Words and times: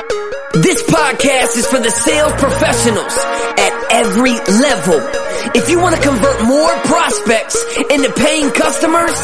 This 0.00 0.82
podcast 0.84 1.56
is 1.58 1.66
for 1.66 1.78
the 1.78 1.90
sales 1.90 2.32
professionals 2.32 3.14
at 3.58 3.86
every 3.92 4.32
level. 4.32 5.19
If 5.54 5.70
you 5.70 5.80
want 5.80 5.96
to 5.96 6.02
convert 6.02 6.44
more 6.44 6.72
prospects 6.84 7.56
into 7.88 8.12
paying 8.12 8.50
customers, 8.52 9.16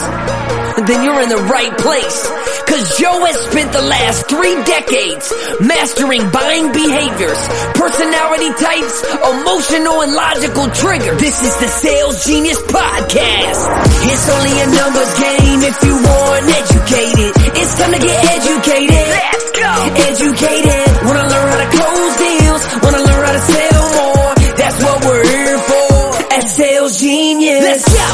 then 0.88 1.04
you're 1.04 1.20
in 1.20 1.28
the 1.28 1.44
right 1.52 1.72
place. 1.76 2.18
Cause 2.64 2.96
Joe 2.98 3.20
has 3.24 3.36
spent 3.52 3.72
the 3.72 3.84
last 3.84 4.24
three 4.28 4.56
decades 4.64 5.28
mastering 5.60 6.24
buying 6.32 6.72
behaviors, 6.72 7.40
personality 7.76 8.48
types, 8.56 8.96
emotional 9.28 10.02
and 10.02 10.12
logical 10.16 10.66
triggers. 10.72 11.20
This 11.20 11.36
is 11.44 11.54
the 11.60 11.68
Sales 11.68 12.24
Genius 12.24 12.60
Podcast. 12.64 13.60
It's 14.08 14.26
only 14.32 14.54
a 14.56 14.66
numbers 14.72 15.12
game 15.20 15.60
if 15.68 15.76
you 15.84 15.94
want 16.00 16.44
educated. 16.48 17.32
It's 17.60 17.72
time 17.76 17.92
to 17.92 18.00
get 18.00 18.16
educated. 18.40 19.04
Let's 19.12 19.46
go. 19.52 19.72
Educated. 20.10 20.84
Wanna 21.04 21.28
learn 21.28 21.46
how 21.48 21.60
to 21.60 21.68
Let's 27.76 27.92
go. 27.92 28.08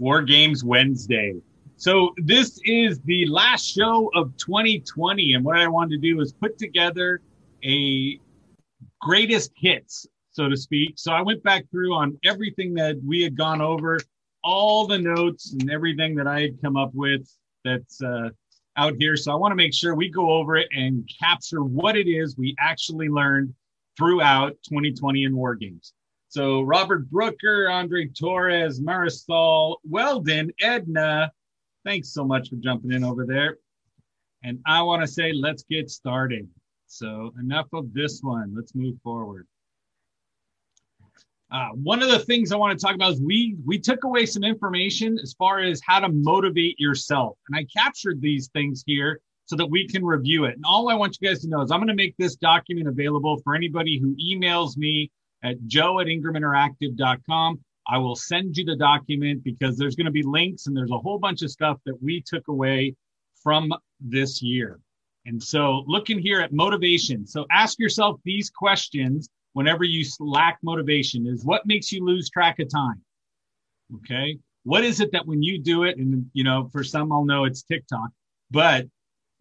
War 0.00 0.22
Games 0.22 0.64
Wednesday. 0.64 1.34
So 1.76 2.12
this 2.16 2.58
is 2.64 2.98
the 3.02 3.26
last 3.26 3.72
show 3.72 4.10
of 4.16 4.36
2020, 4.38 5.34
and 5.34 5.44
what 5.44 5.58
I 5.58 5.68
wanted 5.68 5.90
to 5.90 5.98
do 5.98 6.20
is 6.20 6.32
put 6.32 6.58
together 6.58 7.20
a 7.64 8.18
greatest 9.00 9.52
hits, 9.54 10.08
so 10.32 10.48
to 10.48 10.56
speak. 10.56 10.94
So 10.96 11.12
I 11.12 11.22
went 11.22 11.40
back 11.44 11.70
through 11.70 11.94
on 11.94 12.18
everything 12.24 12.74
that 12.74 12.96
we 13.06 13.22
had 13.22 13.36
gone 13.36 13.60
over, 13.60 14.00
all 14.42 14.88
the 14.88 14.98
notes 14.98 15.52
and 15.52 15.70
everything 15.70 16.16
that 16.16 16.26
I 16.26 16.40
had 16.40 16.60
come 16.60 16.76
up 16.76 16.90
with 16.94 17.32
that's 17.64 18.02
uh, 18.02 18.30
out 18.76 18.94
here. 18.98 19.16
So 19.16 19.30
I 19.30 19.36
want 19.36 19.52
to 19.52 19.56
make 19.56 19.72
sure 19.72 19.94
we 19.94 20.08
go 20.08 20.32
over 20.32 20.56
it 20.56 20.66
and 20.72 21.08
capture 21.22 21.62
what 21.62 21.96
it 21.96 22.08
is 22.08 22.36
we 22.36 22.56
actually 22.58 23.08
learned 23.08 23.54
throughout 23.96 24.52
2020 24.64 25.24
in 25.24 25.36
War 25.36 25.54
Games. 25.54 25.92
So 26.28 26.62
Robert 26.62 27.10
Brooker, 27.10 27.68
Andre 27.68 28.08
Torres, 28.08 28.80
Marisol, 28.80 29.76
Weldon, 29.84 30.50
Edna, 30.60 31.30
thanks 31.84 32.12
so 32.12 32.24
much 32.24 32.48
for 32.48 32.56
jumping 32.56 32.92
in 32.92 33.04
over 33.04 33.26
there. 33.26 33.58
And 34.42 34.58
I 34.66 34.82
want 34.82 35.02
to 35.02 35.08
say, 35.08 35.32
let's 35.32 35.62
get 35.64 35.90
started. 35.90 36.48
So 36.86 37.32
enough 37.38 37.68
of 37.72 37.92
this 37.92 38.20
one. 38.22 38.54
Let's 38.54 38.74
move 38.74 38.96
forward. 39.02 39.46
Uh, 41.50 41.68
one 41.74 42.02
of 42.02 42.08
the 42.08 42.18
things 42.18 42.50
I 42.50 42.56
want 42.56 42.78
to 42.78 42.84
talk 42.84 42.94
about 42.94 43.12
is 43.12 43.20
we 43.20 43.56
we 43.66 43.78
took 43.78 44.04
away 44.04 44.24
some 44.24 44.42
information 44.42 45.18
as 45.22 45.34
far 45.34 45.60
as 45.60 45.82
how 45.86 46.00
to 46.00 46.08
motivate 46.08 46.80
yourself, 46.80 47.36
and 47.48 47.56
I 47.56 47.64
captured 47.64 48.22
these 48.22 48.48
things 48.48 48.82
here 48.86 49.20
so 49.52 49.56
that 49.56 49.66
we 49.66 49.86
can 49.86 50.02
review 50.02 50.46
it. 50.46 50.54
And 50.54 50.64
all 50.64 50.88
I 50.88 50.94
want 50.94 51.18
you 51.20 51.28
guys 51.28 51.42
to 51.42 51.48
know 51.48 51.60
is 51.60 51.70
I'm 51.70 51.78
going 51.78 51.88
to 51.88 51.94
make 51.94 52.16
this 52.16 52.36
document 52.36 52.88
available 52.88 53.38
for 53.44 53.54
anybody 53.54 53.98
who 53.98 54.16
emails 54.16 54.78
me 54.78 55.10
at 55.44 55.56
joe 55.66 56.00
at 56.00 56.06
ingraminteractive.com. 56.06 57.60
I 57.86 57.98
will 57.98 58.16
send 58.16 58.56
you 58.56 58.64
the 58.64 58.76
document 58.76 59.44
because 59.44 59.76
there's 59.76 59.94
going 59.94 60.06
to 60.06 60.10
be 60.10 60.22
links 60.22 60.68
and 60.68 60.74
there's 60.74 60.90
a 60.90 60.96
whole 60.96 61.18
bunch 61.18 61.42
of 61.42 61.50
stuff 61.50 61.78
that 61.84 62.02
we 62.02 62.22
took 62.26 62.48
away 62.48 62.94
from 63.42 63.70
this 64.00 64.40
year. 64.40 64.80
And 65.26 65.42
so 65.42 65.84
looking 65.86 66.18
here 66.18 66.40
at 66.40 66.54
motivation. 66.54 67.26
So 67.26 67.44
ask 67.50 67.78
yourself 67.78 68.20
these 68.24 68.48
questions 68.48 69.28
whenever 69.52 69.84
you 69.84 70.02
lack 70.18 70.60
motivation 70.62 71.26
is 71.26 71.44
what 71.44 71.66
makes 71.66 71.92
you 71.92 72.02
lose 72.02 72.30
track 72.30 72.58
of 72.58 72.70
time? 72.70 73.02
Okay. 73.96 74.38
What 74.64 74.82
is 74.82 75.00
it 75.00 75.12
that 75.12 75.26
when 75.26 75.42
you 75.42 75.58
do 75.58 75.82
it, 75.82 75.98
and 75.98 76.30
you 76.32 76.42
know, 76.42 76.70
for 76.72 76.82
some 76.82 77.12
I'll 77.12 77.26
know 77.26 77.44
it's 77.44 77.62
TikTok, 77.64 78.08
but 78.50 78.86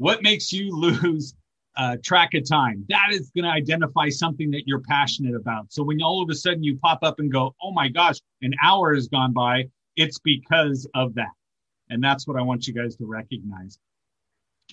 what 0.01 0.23
makes 0.23 0.51
you 0.51 0.75
lose 0.75 1.35
uh, 1.77 1.95
track 2.03 2.33
of 2.33 2.43
time. 2.49 2.83
That 2.89 3.09
is 3.11 3.31
going 3.35 3.45
to 3.45 3.51
identify 3.51 4.09
something 4.09 4.49
that 4.49 4.63
you're 4.65 4.81
passionate 4.81 5.35
about. 5.35 5.71
So 5.71 5.83
when 5.83 6.01
all 6.01 6.23
of 6.23 6.29
a 6.31 6.33
sudden 6.33 6.63
you 6.63 6.75
pop 6.79 7.03
up 7.03 7.19
and 7.19 7.31
go, 7.31 7.55
oh 7.61 7.71
my 7.71 7.87
gosh, 7.87 8.17
an 8.41 8.53
hour 8.63 8.95
has 8.95 9.07
gone 9.07 9.31
by, 9.31 9.65
it's 9.95 10.17
because 10.17 10.89
of 10.95 11.13
that. 11.15 11.29
And 11.91 12.03
that's 12.03 12.27
what 12.27 12.35
I 12.35 12.41
want 12.41 12.65
you 12.65 12.73
guys 12.73 12.95
to 12.95 13.05
recognize. 13.05 13.77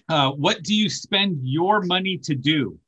Uh, 0.08 0.30
what 0.30 0.62
do 0.62 0.74
you 0.74 0.88
spend 0.88 1.40
your 1.42 1.82
money 1.82 2.16
to 2.24 2.34
do? 2.34 2.78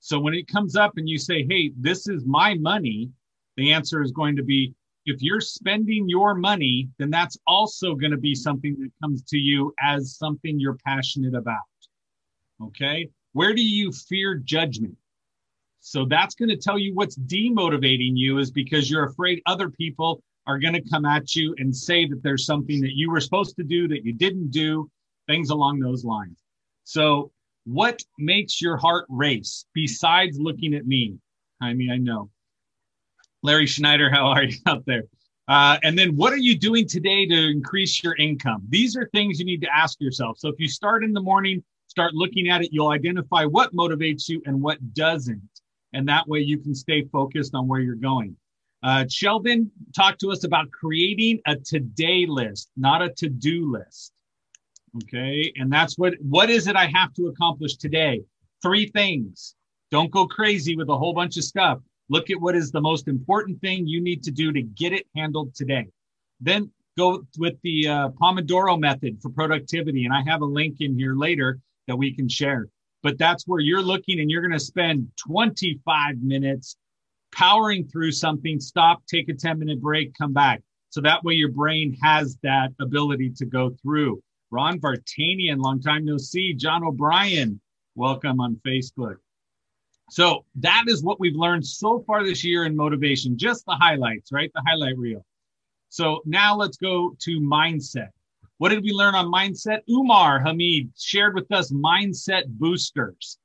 So 0.00 0.20
when 0.20 0.34
it 0.34 0.48
comes 0.48 0.76
up 0.76 0.92
and 0.98 1.08
you 1.08 1.16
say, 1.16 1.46
hey, 1.48 1.72
this 1.78 2.08
is 2.08 2.26
my 2.26 2.54
money, 2.54 3.08
the 3.56 3.72
answer 3.72 4.02
is 4.02 4.12
going 4.12 4.36
to 4.36 4.42
be, 4.42 4.74
if 5.06 5.22
you're 5.22 5.40
spending 5.40 6.10
your 6.10 6.34
money, 6.34 6.90
then 6.98 7.08
that's 7.08 7.38
also 7.46 7.94
going 7.94 8.10
to 8.10 8.18
be 8.18 8.34
something 8.34 8.76
that 8.80 8.90
comes 9.02 9.22
to 9.22 9.38
you 9.38 9.72
as 9.80 10.16
something 10.18 10.60
you're 10.60 10.78
passionate 10.84 11.34
about. 11.34 11.62
Okay. 12.62 13.08
Where 13.32 13.54
do 13.54 13.62
you 13.62 13.92
fear 13.92 14.36
judgment? 14.36 14.96
So 15.80 16.04
that's 16.04 16.34
going 16.34 16.48
to 16.48 16.56
tell 16.56 16.78
you 16.78 16.94
what's 16.94 17.16
demotivating 17.16 18.12
you 18.14 18.38
is 18.38 18.50
because 18.50 18.90
you're 18.90 19.04
afraid 19.04 19.42
other 19.46 19.70
people 19.70 20.22
are 20.46 20.58
going 20.58 20.74
to 20.74 20.90
come 20.90 21.04
at 21.04 21.34
you 21.36 21.54
and 21.58 21.74
say 21.74 22.06
that 22.06 22.22
there's 22.22 22.46
something 22.46 22.80
that 22.80 22.94
you 22.94 23.10
were 23.10 23.20
supposed 23.20 23.56
to 23.56 23.62
do 23.62 23.88
that 23.88 24.04
you 24.04 24.12
didn't 24.12 24.50
do, 24.50 24.90
things 25.26 25.50
along 25.50 25.80
those 25.80 26.04
lines. 26.04 26.42
So 26.84 27.30
what 27.64 28.02
makes 28.18 28.62
your 28.62 28.76
heart 28.76 29.06
race 29.08 29.66
besides 29.74 30.38
looking 30.38 30.74
at 30.74 30.86
me? 30.86 31.16
I 31.60 31.74
mean, 31.74 31.90
I 31.90 31.96
know. 31.96 32.30
Larry 33.42 33.66
Schneider, 33.66 34.10
how 34.10 34.26
are 34.26 34.44
you 34.44 34.56
out 34.66 34.84
there? 34.86 35.04
Uh, 35.48 35.78
and 35.82 35.96
then 35.96 36.16
what 36.16 36.32
are 36.32 36.38
you 36.38 36.58
doing 36.58 36.88
today 36.88 37.26
to 37.26 37.50
increase 37.50 38.02
your 38.02 38.16
income? 38.16 38.62
These 38.68 38.96
are 38.96 39.08
things 39.12 39.38
you 39.38 39.44
need 39.44 39.62
to 39.62 39.68
ask 39.72 40.00
yourself. 40.00 40.38
So 40.38 40.48
if 40.48 40.56
you 40.58 40.68
start 40.68 41.04
in 41.04 41.12
the 41.12 41.20
morning, 41.20 41.62
start 41.96 42.12
looking 42.12 42.50
at 42.50 42.60
it, 42.60 42.68
you'll 42.72 42.90
identify 42.90 43.46
what 43.46 43.74
motivates 43.74 44.28
you 44.28 44.42
and 44.44 44.60
what 44.60 44.76
doesn't. 44.92 45.40
And 45.94 46.06
that 46.06 46.28
way 46.28 46.40
you 46.40 46.58
can 46.58 46.74
stay 46.74 47.06
focused 47.10 47.54
on 47.54 47.66
where 47.66 47.80
you're 47.80 47.94
going. 47.94 48.36
Uh, 48.82 49.06
Sheldon 49.08 49.70
talked 49.96 50.20
to 50.20 50.30
us 50.30 50.44
about 50.44 50.70
creating 50.72 51.40
a 51.46 51.56
today 51.56 52.26
list, 52.28 52.68
not 52.76 53.00
a 53.00 53.08
to 53.14 53.30
do 53.30 53.72
list. 53.72 54.12
Okay. 55.04 55.50
And 55.56 55.72
that's 55.72 55.96
what, 55.96 56.12
what 56.20 56.50
is 56.50 56.66
it 56.66 56.76
I 56.76 56.84
have 56.92 57.14
to 57.14 57.28
accomplish 57.28 57.76
today? 57.76 58.20
Three 58.60 58.88
things. 58.88 59.54
Don't 59.90 60.10
go 60.10 60.26
crazy 60.26 60.76
with 60.76 60.90
a 60.90 60.98
whole 60.98 61.14
bunch 61.14 61.38
of 61.38 61.44
stuff. 61.44 61.78
Look 62.10 62.28
at 62.28 62.38
what 62.38 62.54
is 62.54 62.70
the 62.70 62.80
most 62.82 63.08
important 63.08 63.58
thing 63.62 63.86
you 63.86 64.02
need 64.02 64.22
to 64.24 64.30
do 64.30 64.52
to 64.52 64.60
get 64.60 64.92
it 64.92 65.06
handled 65.16 65.54
today. 65.54 65.86
Then 66.42 66.70
go 66.98 67.24
with 67.38 67.54
the 67.62 67.88
uh, 67.88 68.08
Pomodoro 68.10 68.78
method 68.78 69.16
for 69.22 69.30
productivity. 69.30 70.04
And 70.04 70.12
I 70.12 70.20
have 70.30 70.42
a 70.42 70.46
link 70.46 70.76
in 70.80 70.94
here 70.94 71.14
later 71.14 71.58
that 71.86 71.96
we 71.96 72.14
can 72.14 72.28
share. 72.28 72.68
But 73.02 73.18
that's 73.18 73.44
where 73.46 73.60
you're 73.60 73.82
looking 73.82 74.20
and 74.20 74.30
you're 74.30 74.42
going 74.42 74.52
to 74.52 74.60
spend 74.60 75.08
25 75.26 76.18
minutes 76.22 76.76
powering 77.32 77.86
through 77.86 78.12
something, 78.12 78.58
stop, 78.58 79.02
take 79.06 79.28
a 79.28 79.34
10 79.34 79.58
minute 79.58 79.80
break, 79.80 80.14
come 80.14 80.32
back. 80.32 80.62
So 80.90 81.00
that 81.02 81.22
way 81.22 81.34
your 81.34 81.50
brain 81.50 81.96
has 82.02 82.38
that 82.42 82.70
ability 82.80 83.30
to 83.36 83.46
go 83.46 83.70
through. 83.82 84.22
Ron 84.50 84.80
Vartanian, 84.80 85.62
long 85.62 85.80
time 85.80 86.04
no 86.04 86.16
see. 86.16 86.54
John 86.54 86.84
O'Brien, 86.84 87.60
welcome 87.94 88.40
on 88.40 88.60
Facebook. 88.66 89.16
So 90.10 90.44
that 90.56 90.84
is 90.86 91.02
what 91.02 91.20
we've 91.20 91.34
learned 91.34 91.66
so 91.66 92.02
far 92.06 92.24
this 92.24 92.44
year 92.44 92.64
in 92.64 92.76
motivation, 92.76 93.36
just 93.36 93.64
the 93.66 93.74
highlights, 93.74 94.32
right? 94.32 94.50
The 94.54 94.62
highlight 94.66 94.96
reel. 94.96 95.24
So 95.88 96.22
now 96.24 96.56
let's 96.56 96.76
go 96.76 97.16
to 97.20 97.40
mindset. 97.40 98.10
What 98.58 98.70
did 98.70 98.82
we 98.82 98.92
learn 98.92 99.14
on 99.14 99.26
mindset? 99.26 99.80
Umar 99.90 100.40
Hamid 100.40 100.90
shared 100.96 101.34
with 101.34 101.50
us 101.52 101.72
mindset 101.72 102.44
boosters. 102.48 103.38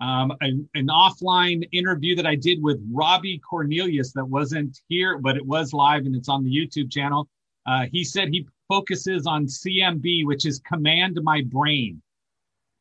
Um, 0.00 0.32
an, 0.40 0.68
an, 0.74 0.88
offline 0.88 1.68
interview 1.72 2.16
that 2.16 2.26
I 2.26 2.34
did 2.34 2.60
with 2.60 2.80
Robbie 2.90 3.38
Cornelius 3.38 4.12
that 4.12 4.24
wasn't 4.24 4.80
here, 4.88 5.18
but 5.18 5.36
it 5.36 5.46
was 5.46 5.72
live 5.72 6.06
and 6.06 6.16
it's 6.16 6.28
on 6.28 6.42
the 6.42 6.50
YouTube 6.50 6.90
channel. 6.90 7.28
Uh, 7.66 7.86
he 7.92 8.02
said 8.02 8.28
he 8.28 8.46
focuses 8.66 9.26
on 9.26 9.46
CMB, 9.46 10.26
which 10.26 10.44
is 10.44 10.60
command 10.60 11.20
my 11.22 11.42
brain. 11.42 12.02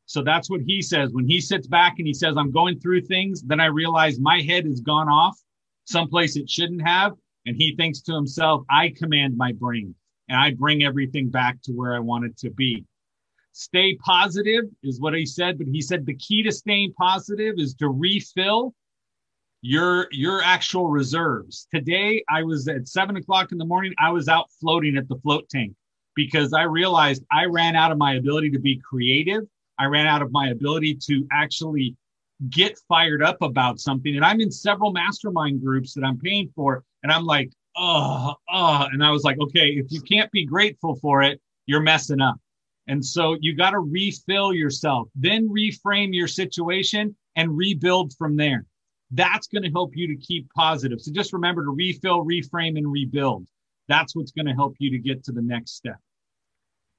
So 0.05 0.23
that's 0.23 0.49
what 0.49 0.61
he 0.61 0.81
says. 0.81 1.11
When 1.11 1.27
he 1.27 1.39
sits 1.39 1.67
back 1.67 1.95
and 1.99 2.07
he 2.07 2.13
says, 2.13 2.37
I'm 2.37 2.51
going 2.51 2.79
through 2.79 3.01
things, 3.01 3.43
then 3.43 3.59
I 3.59 3.67
realize 3.67 4.19
my 4.19 4.41
head 4.41 4.65
has 4.65 4.81
gone 4.81 5.09
off 5.09 5.39
someplace 5.85 6.35
it 6.35 6.49
shouldn't 6.49 6.87
have. 6.87 7.13
And 7.45 7.55
he 7.55 7.75
thinks 7.75 8.01
to 8.01 8.13
himself, 8.13 8.63
I 8.69 8.93
command 8.97 9.37
my 9.37 9.51
brain 9.51 9.95
and 10.31 10.39
I 10.39 10.51
bring 10.51 10.83
everything 10.83 11.29
back 11.29 11.61
to 11.63 11.73
where 11.73 11.93
I 11.93 11.99
want 11.99 12.23
it 12.23 12.37
to 12.37 12.49
be. 12.49 12.85
Stay 13.51 13.97
positive 13.97 14.63
is 14.81 15.01
what 15.01 15.13
he 15.13 15.25
said, 15.25 15.57
but 15.57 15.67
he 15.67 15.81
said 15.81 16.05
the 16.05 16.15
key 16.15 16.41
to 16.43 16.53
staying 16.53 16.93
positive 16.93 17.55
is 17.57 17.75
to 17.75 17.89
refill 17.89 18.73
your 19.61 20.07
your 20.11 20.41
actual 20.41 20.87
reserves. 20.87 21.67
Today 21.73 22.23
I 22.29 22.43
was 22.43 22.69
at 22.69 22.87
seven 22.87 23.17
o'clock 23.17 23.51
in 23.51 23.57
the 23.57 23.65
morning. 23.65 23.93
I 23.99 24.09
was 24.09 24.29
out 24.29 24.49
floating 24.61 24.95
at 24.95 25.09
the 25.09 25.17
float 25.17 25.49
tank 25.49 25.73
because 26.15 26.53
I 26.53 26.63
realized 26.63 27.25
I 27.29 27.45
ran 27.45 27.75
out 27.75 27.91
of 27.91 27.97
my 27.97 28.13
ability 28.13 28.51
to 28.51 28.59
be 28.59 28.77
creative. 28.77 29.43
I 29.77 29.85
ran 29.85 30.07
out 30.07 30.21
of 30.21 30.31
my 30.31 30.51
ability 30.51 30.97
to 31.07 31.27
actually 31.29 31.97
get 32.49 32.79
fired 32.87 33.21
up 33.21 33.41
about 33.41 33.81
something. 33.81 34.15
And 34.15 34.23
I'm 34.23 34.39
in 34.39 34.49
several 34.49 34.93
mastermind 34.93 35.61
groups 35.61 35.93
that 35.93 36.05
I'm 36.05 36.19
paying 36.19 36.49
for. 36.55 36.85
And 37.03 37.11
I'm 37.11 37.25
like, 37.25 37.51
oh, 37.75 38.35
oh. 38.49 38.87
And 38.91 39.03
I 39.03 39.11
was 39.11 39.23
like, 39.23 39.39
okay, 39.39 39.69
if 39.69 39.91
you 39.91 40.01
can't 40.01 40.31
be 40.31 40.45
grateful 40.45 40.95
for 40.95 41.21
it, 41.21 41.41
you're 41.65 41.81
messing 41.81 42.21
up. 42.21 42.35
And 42.87 43.05
so 43.05 43.37
you 43.39 43.55
got 43.55 43.71
to 43.71 43.79
refill 43.79 44.53
yourself, 44.53 45.07
then 45.15 45.47
reframe 45.49 46.13
your 46.13 46.27
situation 46.27 47.15
and 47.35 47.55
rebuild 47.55 48.13
from 48.17 48.35
there. 48.35 48.65
That's 49.11 49.47
going 49.47 49.63
to 49.63 49.69
help 49.69 49.95
you 49.95 50.07
to 50.07 50.15
keep 50.15 50.51
positive. 50.53 51.01
So 51.01 51.11
just 51.11 51.33
remember 51.33 51.63
to 51.63 51.71
refill, 51.71 52.25
reframe, 52.25 52.77
and 52.77 52.91
rebuild. 52.91 53.47
That's 53.87 54.15
what's 54.15 54.31
going 54.31 54.47
to 54.47 54.53
help 54.53 54.75
you 54.79 54.91
to 54.91 54.97
get 54.97 55.23
to 55.25 55.31
the 55.31 55.41
next 55.41 55.75
step. 55.75 55.97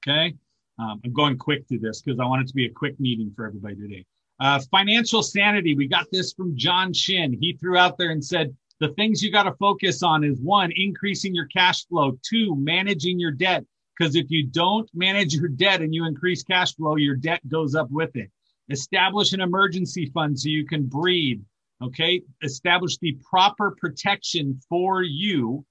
Okay. 0.07 0.35
Um, 0.79 1.01
I'm 1.05 1.13
going 1.13 1.39
quick 1.39 1.67
through 1.69 1.81
this 1.81 2.03
because 2.03 2.21
I 2.21 2.25
want 2.25 2.43
it 2.43 2.49
to 2.49 2.55
be 2.55 2.67
a 2.67 2.71
quick 2.71 2.99
meeting 2.99 3.33
for 3.35 3.47
everybody 3.47 3.77
today. 3.77 4.05
Uh, 4.41 4.61
financial 4.71 5.23
sanity. 5.23 5.75
We 5.75 5.87
got 5.87 6.07
this 6.11 6.33
from 6.33 6.57
John 6.57 6.93
Shin. 6.93 7.37
He 7.39 7.53
threw 7.53 7.77
out 7.77 7.97
there 7.99 8.11
and 8.11 8.25
said, 8.25 8.57
the 8.83 8.93
things 8.95 9.23
you 9.23 9.31
got 9.31 9.45
to 9.45 9.53
focus 9.61 10.03
on 10.03 10.25
is 10.25 10.41
one, 10.41 10.73
increasing 10.75 11.33
your 11.33 11.47
cash 11.47 11.87
flow, 11.87 12.19
two, 12.29 12.57
managing 12.57 13.17
your 13.17 13.31
debt. 13.31 13.65
Because 13.97 14.17
if 14.17 14.27
you 14.29 14.45
don't 14.45 14.91
manage 14.93 15.35
your 15.35 15.47
debt 15.47 15.83
and 15.83 15.95
you 15.95 16.05
increase 16.05 16.43
cash 16.43 16.75
flow, 16.75 16.97
your 16.97 17.15
debt 17.15 17.47
goes 17.49 17.77
up 17.77 17.89
with 17.93 18.17
it. 18.17 18.29
Establish 18.71 19.35
an 19.35 19.41
emergency 19.41 20.07
fund 20.07 20.37
so 20.37 20.49
you 20.49 20.67
can 20.67 20.87
breathe. 20.87 21.41
Okay. 21.81 22.23
Establish 22.43 22.99
the 22.99 23.17
proper 23.23 23.77
protection 23.79 24.61
for 24.69 25.03
you 25.03 25.65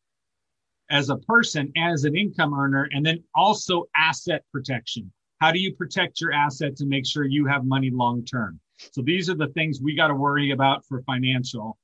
as 0.90 1.10
a 1.10 1.18
person, 1.18 1.70
as 1.78 2.06
an 2.06 2.16
income 2.16 2.54
earner, 2.54 2.88
and 2.92 3.06
then 3.06 3.22
also 3.36 3.90
asset 3.94 4.46
protection. 4.54 5.12
How 5.42 5.52
do 5.52 5.60
you 5.60 5.76
protect 5.76 6.22
your 6.22 6.32
assets 6.32 6.80
and 6.80 6.90
make 6.90 7.06
sure 7.06 7.26
you 7.26 7.46
have 7.46 7.66
money 7.66 7.90
long 7.90 8.24
term? 8.24 8.62
So 8.94 9.02
these 9.02 9.30
are 9.30 9.36
the 9.36 9.50
things 9.50 9.82
we 9.82 9.98
got 9.98 10.08
to 10.08 10.16
worry 10.16 10.52
about 10.52 10.86
for 10.86 11.02
financial. 11.02 11.78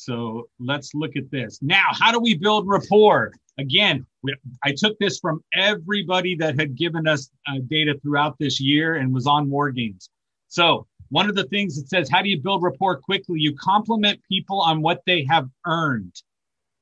So 0.00 0.48
let's 0.58 0.94
look 0.94 1.14
at 1.16 1.30
this. 1.30 1.58
Now, 1.60 1.84
how 1.92 2.10
do 2.10 2.18
we 2.18 2.34
build 2.34 2.66
rapport? 2.66 3.32
Again, 3.58 4.06
we, 4.22 4.34
I 4.64 4.72
took 4.74 4.98
this 4.98 5.18
from 5.18 5.44
everybody 5.52 6.34
that 6.36 6.58
had 6.58 6.74
given 6.74 7.06
us 7.06 7.28
uh, 7.46 7.58
data 7.68 7.94
throughout 8.02 8.38
this 8.38 8.58
year 8.58 8.94
and 8.96 9.12
was 9.12 9.26
on 9.26 9.50
War 9.50 9.70
Games. 9.70 10.08
So 10.48 10.86
one 11.10 11.28
of 11.28 11.34
the 11.34 11.44
things 11.44 11.76
that 11.76 11.90
says, 11.90 12.08
how 12.08 12.22
do 12.22 12.30
you 12.30 12.40
build 12.40 12.62
rapport 12.62 12.96
quickly? 12.98 13.40
You 13.40 13.54
compliment 13.56 14.20
people 14.26 14.62
on 14.62 14.80
what 14.80 15.02
they 15.06 15.26
have 15.28 15.50
earned. 15.66 16.14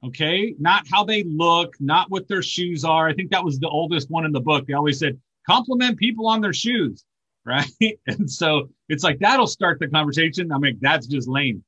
Okay. 0.07 0.55
Not 0.61 0.87
how 0.89 1.03
they 1.03 1.25
look, 1.25 1.75
not 1.81 2.13
what 2.13 2.29
their 2.29 2.43
shoes 2.43 2.85
are. 2.85 3.09
I 3.09 3.15
think 3.15 3.33
that 3.33 3.45
was 3.45 3.59
the 3.59 3.69
oldest 3.69 4.11
one 4.11 4.27
in 4.27 4.33
the 4.33 4.41
book. 4.41 4.69
They 4.69 4.75
always 4.75 5.01
said, 5.01 5.19
compliment 5.45 5.99
people 5.99 6.29
on 6.29 6.41
their 6.41 6.55
shoes. 6.55 7.05
Right. 7.49 7.71
and 8.07 8.31
so 8.31 8.69
it's 8.91 9.03
like, 9.03 9.21
that'll 9.21 9.47
start 9.47 9.81
the 9.81 9.89
conversation. 9.89 10.53
I'm 10.53 10.61
like, 10.61 10.77
that's 10.81 11.07
just 11.07 11.29
lame. 11.29 11.65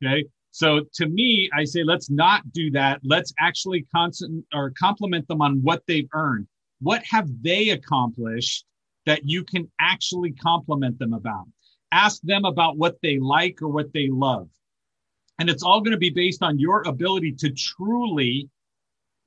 Okay. 0.00 0.24
So 0.56 0.80
to 0.94 1.06
me, 1.06 1.50
I 1.54 1.64
say, 1.64 1.84
let's 1.84 2.08
not 2.08 2.50
do 2.50 2.70
that. 2.70 3.02
Let's 3.04 3.30
actually 3.38 3.84
constant 3.94 4.42
or 4.54 4.70
compliment 4.70 5.28
them 5.28 5.42
on 5.42 5.62
what 5.62 5.82
they've 5.86 6.08
earned. 6.14 6.46
What 6.80 7.04
have 7.04 7.28
they 7.42 7.68
accomplished 7.68 8.64
that 9.04 9.28
you 9.28 9.44
can 9.44 9.70
actually 9.78 10.32
compliment 10.32 10.98
them 10.98 11.12
about? 11.12 11.44
Ask 11.92 12.22
them 12.22 12.46
about 12.46 12.78
what 12.78 12.96
they 13.02 13.18
like 13.18 13.60
or 13.60 13.68
what 13.68 13.92
they 13.92 14.08
love. 14.10 14.48
And 15.38 15.50
it's 15.50 15.62
all 15.62 15.82
going 15.82 15.92
to 15.92 15.98
be 15.98 16.08
based 16.08 16.42
on 16.42 16.58
your 16.58 16.88
ability 16.88 17.32
to 17.32 17.50
truly 17.50 18.48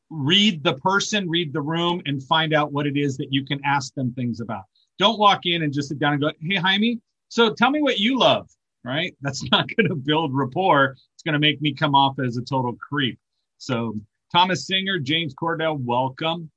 read 0.10 0.64
the 0.64 0.78
person, 0.78 1.30
read 1.30 1.54
the 1.54 1.62
room, 1.62 2.02
and 2.08 2.24
find 2.24 2.56
out 2.56 2.74
what 2.74 2.88
it 2.88 2.98
is 2.98 3.18
that 3.18 3.32
you 3.32 3.46
can 3.46 3.62
ask 3.64 3.94
them 3.94 4.12
things 4.14 4.40
about. 4.40 4.64
Don't 4.98 5.20
walk 5.20 5.42
in 5.44 5.62
and 5.62 5.72
just 5.72 5.90
sit 5.90 6.00
down 6.00 6.14
and 6.14 6.22
go, 6.24 6.32
Hey, 6.42 6.56
Jaime, 6.56 7.00
so 7.28 7.54
tell 7.54 7.70
me 7.70 7.84
what 7.84 8.00
you 8.00 8.18
love, 8.18 8.50
right? 8.84 9.16
That's 9.22 9.44
not 9.52 9.68
going 9.76 9.90
to 9.90 9.96
build 9.96 10.32
rapport. 10.34 10.96
It's 11.20 11.24
going 11.26 11.34
to 11.34 11.40
make 11.40 11.62
me 11.62 11.74
come 11.74 11.96
off 11.96 12.18
as 12.18 12.38
a 12.38 12.42
total 12.42 12.78
creep. 12.78 13.20
So, 13.58 13.94
Thomas 14.32 14.66
Singer, 14.66 15.00
James 15.00 15.36
Cordell, 15.36 15.78
welcome. 15.78 16.50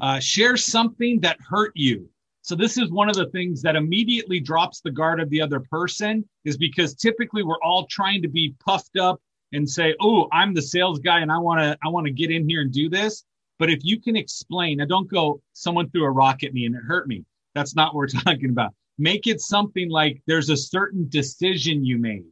Uh, 0.00 0.20
share 0.20 0.56
something 0.56 1.18
that 1.22 1.40
hurt 1.40 1.72
you. 1.74 2.08
So 2.42 2.54
this 2.54 2.78
is 2.78 2.92
one 2.92 3.10
of 3.10 3.16
the 3.16 3.26
things 3.30 3.60
that 3.62 3.74
immediately 3.74 4.38
drops 4.38 4.80
the 4.80 4.92
guard 4.92 5.18
of 5.18 5.28
the 5.30 5.40
other 5.40 5.58
person 5.58 6.24
is 6.44 6.56
because 6.56 6.94
typically 6.94 7.42
we're 7.42 7.60
all 7.60 7.86
trying 7.86 8.22
to 8.22 8.28
be 8.28 8.54
puffed 8.64 8.96
up 8.96 9.20
and 9.52 9.68
say, 9.68 9.92
"Oh, 10.00 10.28
I'm 10.30 10.54
the 10.54 10.62
sales 10.62 11.00
guy 11.00 11.18
and 11.18 11.32
I 11.32 11.38
want 11.38 11.58
to 11.58 11.76
I 11.84 11.88
want 11.88 12.06
to 12.06 12.12
get 12.12 12.30
in 12.30 12.48
here 12.48 12.60
and 12.60 12.70
do 12.70 12.88
this." 12.88 13.24
But 13.58 13.70
if 13.70 13.80
you 13.82 14.00
can 14.00 14.14
explain, 14.14 14.78
now 14.78 14.84
don't 14.84 15.10
go 15.10 15.42
someone 15.52 15.90
threw 15.90 16.04
a 16.04 16.12
rock 16.12 16.44
at 16.44 16.54
me 16.54 16.64
and 16.64 16.76
it 16.76 16.82
hurt 16.86 17.08
me. 17.08 17.24
That's 17.56 17.74
not 17.74 17.88
what 17.88 17.96
we're 17.96 18.06
talking 18.24 18.50
about. 18.50 18.72
Make 18.98 19.26
it 19.26 19.40
something 19.40 19.90
like 19.90 20.22
there's 20.28 20.48
a 20.48 20.56
certain 20.56 21.08
decision 21.08 21.84
you 21.84 21.98
made 21.98 22.24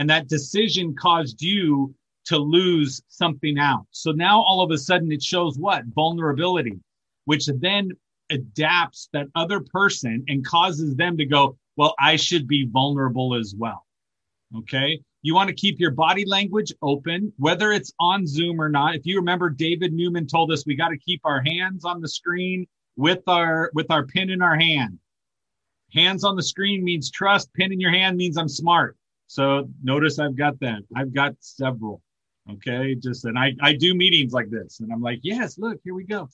and 0.00 0.08
that 0.08 0.28
decision 0.28 0.96
caused 0.96 1.42
you 1.42 1.94
to 2.24 2.38
lose 2.38 3.02
something 3.08 3.58
out. 3.58 3.84
So 3.90 4.12
now 4.12 4.40
all 4.40 4.62
of 4.62 4.70
a 4.70 4.78
sudden 4.78 5.12
it 5.12 5.22
shows 5.22 5.58
what? 5.58 5.84
Vulnerability, 5.94 6.80
which 7.26 7.46
then 7.46 7.90
adapts 8.30 9.10
that 9.12 9.26
other 9.34 9.60
person 9.60 10.24
and 10.26 10.42
causes 10.44 10.96
them 10.96 11.18
to 11.18 11.26
go, 11.26 11.58
well, 11.76 11.94
I 11.98 12.16
should 12.16 12.48
be 12.48 12.64
vulnerable 12.64 13.34
as 13.34 13.54
well. 13.56 13.84
Okay. 14.56 15.02
You 15.20 15.34
want 15.34 15.48
to 15.48 15.54
keep 15.54 15.78
your 15.78 15.90
body 15.90 16.24
language 16.24 16.72
open, 16.80 17.30
whether 17.36 17.70
it's 17.70 17.92
on 18.00 18.26
Zoom 18.26 18.58
or 18.58 18.70
not. 18.70 18.94
If 18.94 19.04
you 19.04 19.16
remember, 19.16 19.50
David 19.50 19.92
Newman 19.92 20.26
told 20.26 20.50
us 20.50 20.64
we 20.64 20.76
got 20.76 20.88
to 20.88 20.98
keep 20.98 21.20
our 21.24 21.42
hands 21.44 21.84
on 21.84 22.00
the 22.00 22.08
screen 22.08 22.66
with 22.96 23.20
our 23.26 23.70
with 23.74 23.90
our 23.90 24.06
pin 24.06 24.30
in 24.30 24.40
our 24.40 24.56
hand. 24.56 24.98
Hands 25.92 26.24
on 26.24 26.36
the 26.36 26.42
screen 26.42 26.82
means 26.82 27.10
trust. 27.10 27.52
Pin 27.52 27.70
in 27.70 27.80
your 27.80 27.92
hand 27.92 28.16
means 28.16 28.38
I'm 28.38 28.48
smart. 28.48 28.96
So 29.30 29.70
notice 29.80 30.18
I've 30.18 30.34
got 30.34 30.58
that. 30.58 30.80
I've 30.96 31.14
got 31.14 31.36
several. 31.38 32.02
Okay. 32.50 32.96
Just 32.96 33.24
and 33.26 33.38
I, 33.38 33.52
I 33.62 33.74
do 33.74 33.94
meetings 33.94 34.32
like 34.32 34.50
this 34.50 34.80
and 34.80 34.92
I'm 34.92 35.00
like, 35.00 35.20
yes, 35.22 35.56
look, 35.56 35.78
here 35.84 35.94
we 35.94 36.02
go. 36.02 36.28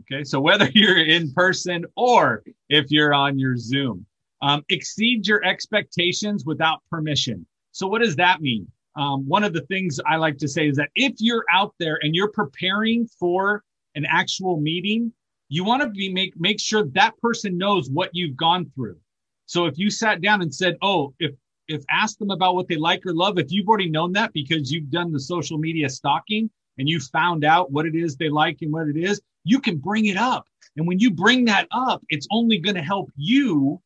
Okay. 0.00 0.24
So 0.24 0.40
whether 0.40 0.66
you're 0.74 0.96
in 0.96 1.30
person 1.34 1.84
or 1.94 2.42
if 2.70 2.90
you're 2.90 3.12
on 3.12 3.38
your 3.38 3.58
Zoom, 3.58 4.06
um, 4.40 4.64
exceed 4.70 5.26
your 5.26 5.44
expectations 5.44 6.46
without 6.46 6.78
permission. 6.90 7.46
So 7.72 7.86
what 7.86 8.00
does 8.00 8.16
that 8.16 8.40
mean? 8.40 8.66
Um, 8.96 9.28
one 9.28 9.44
of 9.44 9.52
the 9.52 9.66
things 9.66 10.00
I 10.06 10.16
like 10.16 10.38
to 10.38 10.48
say 10.48 10.68
is 10.68 10.76
that 10.78 10.88
if 10.94 11.16
you're 11.18 11.44
out 11.52 11.74
there 11.78 11.98
and 12.00 12.14
you're 12.14 12.32
preparing 12.32 13.06
for 13.20 13.62
an 13.94 14.06
actual 14.08 14.58
meeting, 14.58 15.12
you 15.50 15.64
want 15.64 15.82
to 15.82 15.90
be 15.90 16.10
make 16.10 16.32
make 16.40 16.60
sure 16.60 16.86
that 16.94 17.12
person 17.20 17.58
knows 17.58 17.90
what 17.90 18.08
you've 18.14 18.36
gone 18.36 18.72
through. 18.74 18.96
So 19.44 19.66
if 19.66 19.76
you 19.76 19.90
sat 19.90 20.22
down 20.22 20.40
and 20.40 20.54
said, 20.54 20.78
"Oh, 20.80 21.14
if 21.18 21.32
if 21.68 21.84
ask 21.90 22.18
them 22.18 22.30
about 22.30 22.54
what 22.54 22.66
they 22.68 22.76
like 22.76 23.04
or 23.06 23.14
love, 23.14 23.38
if 23.38 23.50
you've 23.50 23.68
already 23.68 23.90
known 23.90 24.12
that 24.12 24.32
because 24.32 24.72
you've 24.72 24.90
done 24.90 25.12
the 25.12 25.20
social 25.20 25.58
media 25.58 25.88
stalking 25.88 26.50
and 26.78 26.88
you 26.88 26.98
found 27.00 27.44
out 27.44 27.70
what 27.70 27.86
it 27.86 27.94
is 27.94 28.16
they 28.16 28.28
like 28.28 28.58
and 28.62 28.72
what 28.72 28.88
it 28.88 28.96
is, 28.96 29.20
you 29.44 29.60
can 29.60 29.76
bring 29.76 30.06
it 30.06 30.16
up. 30.16 30.46
And 30.76 30.86
when 30.86 30.98
you 30.98 31.10
bring 31.10 31.44
that 31.46 31.66
up, 31.70 32.02
it's 32.08 32.26
only 32.30 32.58
going 32.58 32.76
to 32.76 32.82
help 32.82 33.10
you. 33.16 33.80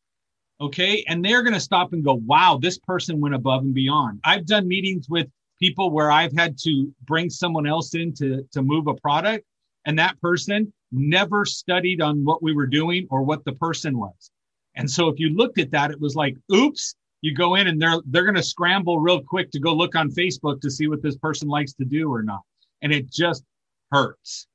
Okay. 0.61 1.03
And 1.07 1.23
they're 1.23 1.43
going 1.43 1.53
to 1.53 1.59
stop 1.59 1.93
and 1.93 2.03
go, 2.03 2.21
wow, 2.25 2.57
this 2.61 2.77
person 2.77 3.19
went 3.19 3.35
above 3.35 3.63
and 3.63 3.73
beyond. 3.73 4.19
I've 4.23 4.45
done 4.45 4.67
meetings 4.67 5.09
with 5.09 5.27
people 5.59 5.91
where 5.91 6.11
I've 6.11 6.33
had 6.37 6.57
to 6.59 6.93
bring 7.03 7.29
someone 7.29 7.67
else 7.67 7.95
in 7.95 8.13
to, 8.15 8.47
to 8.51 8.61
move 8.61 8.87
a 8.87 8.93
product, 8.95 9.45
and 9.85 9.97
that 9.99 10.19
person 10.21 10.71
never 10.91 11.45
studied 11.45 12.01
on 12.01 12.23
what 12.23 12.43
we 12.43 12.53
were 12.53 12.67
doing 12.67 13.07
or 13.09 13.23
what 13.23 13.43
the 13.45 13.53
person 13.53 13.97
was. 13.97 14.31
And 14.75 14.89
so 14.89 15.07
if 15.07 15.19
you 15.19 15.29
looked 15.29 15.59
at 15.59 15.71
that, 15.71 15.91
it 15.91 15.99
was 15.99 16.15
like, 16.15 16.35
oops, 16.53 16.95
you 17.23 17.33
go 17.33 17.55
in 17.55 17.67
and 17.67 17.81
they're 17.81 18.01
they're 18.07 18.25
going 18.25 18.35
to 18.35 18.43
scramble 18.43 18.99
real 18.99 19.21
quick 19.21 19.49
to 19.51 19.59
go 19.59 19.73
look 19.73 19.95
on 19.95 20.11
Facebook 20.11 20.59
to 20.59 20.69
see 20.69 20.87
what 20.87 21.01
this 21.01 21.15
person 21.15 21.47
likes 21.47 21.71
to 21.73 21.85
do 21.85 22.13
or 22.13 22.21
not. 22.21 22.41
And 22.81 22.91
it 22.91 23.09
just 23.09 23.45
hurts. 23.91 24.45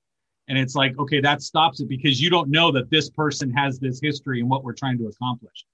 And 0.48 0.58
it's 0.58 0.74
like, 0.74 0.98
okay, 0.98 1.20
that 1.20 1.40
stops 1.40 1.80
it 1.80 1.88
because 1.88 2.20
you 2.20 2.28
don't 2.28 2.50
know 2.50 2.70
that 2.72 2.90
this 2.90 3.08
person 3.08 3.50
has 3.54 3.78
this 3.78 4.00
history 4.02 4.40
and 4.40 4.50
what 4.50 4.64
we're 4.64 4.74
trying 4.74 4.98
to 4.98 5.06
accomplish. 5.06 5.64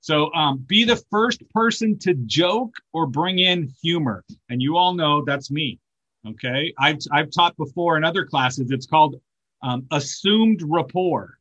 So 0.00 0.32
um, 0.32 0.64
be 0.66 0.84
the 0.84 1.02
first 1.10 1.42
person 1.50 1.98
to 2.00 2.14
joke 2.14 2.72
or 2.94 3.06
bring 3.06 3.40
in 3.40 3.70
humor. 3.82 4.24
And 4.48 4.62
you 4.62 4.78
all 4.78 4.94
know 4.94 5.22
that's 5.24 5.50
me. 5.50 5.78
Okay. 6.26 6.72
I've, 6.78 6.98
I've 7.12 7.30
taught 7.30 7.56
before 7.58 7.98
in 7.98 8.04
other 8.04 8.24
classes. 8.24 8.70
It's 8.70 8.86
called 8.86 9.16
um, 9.62 9.86
assumed 9.90 10.62
rapport. 10.64 11.38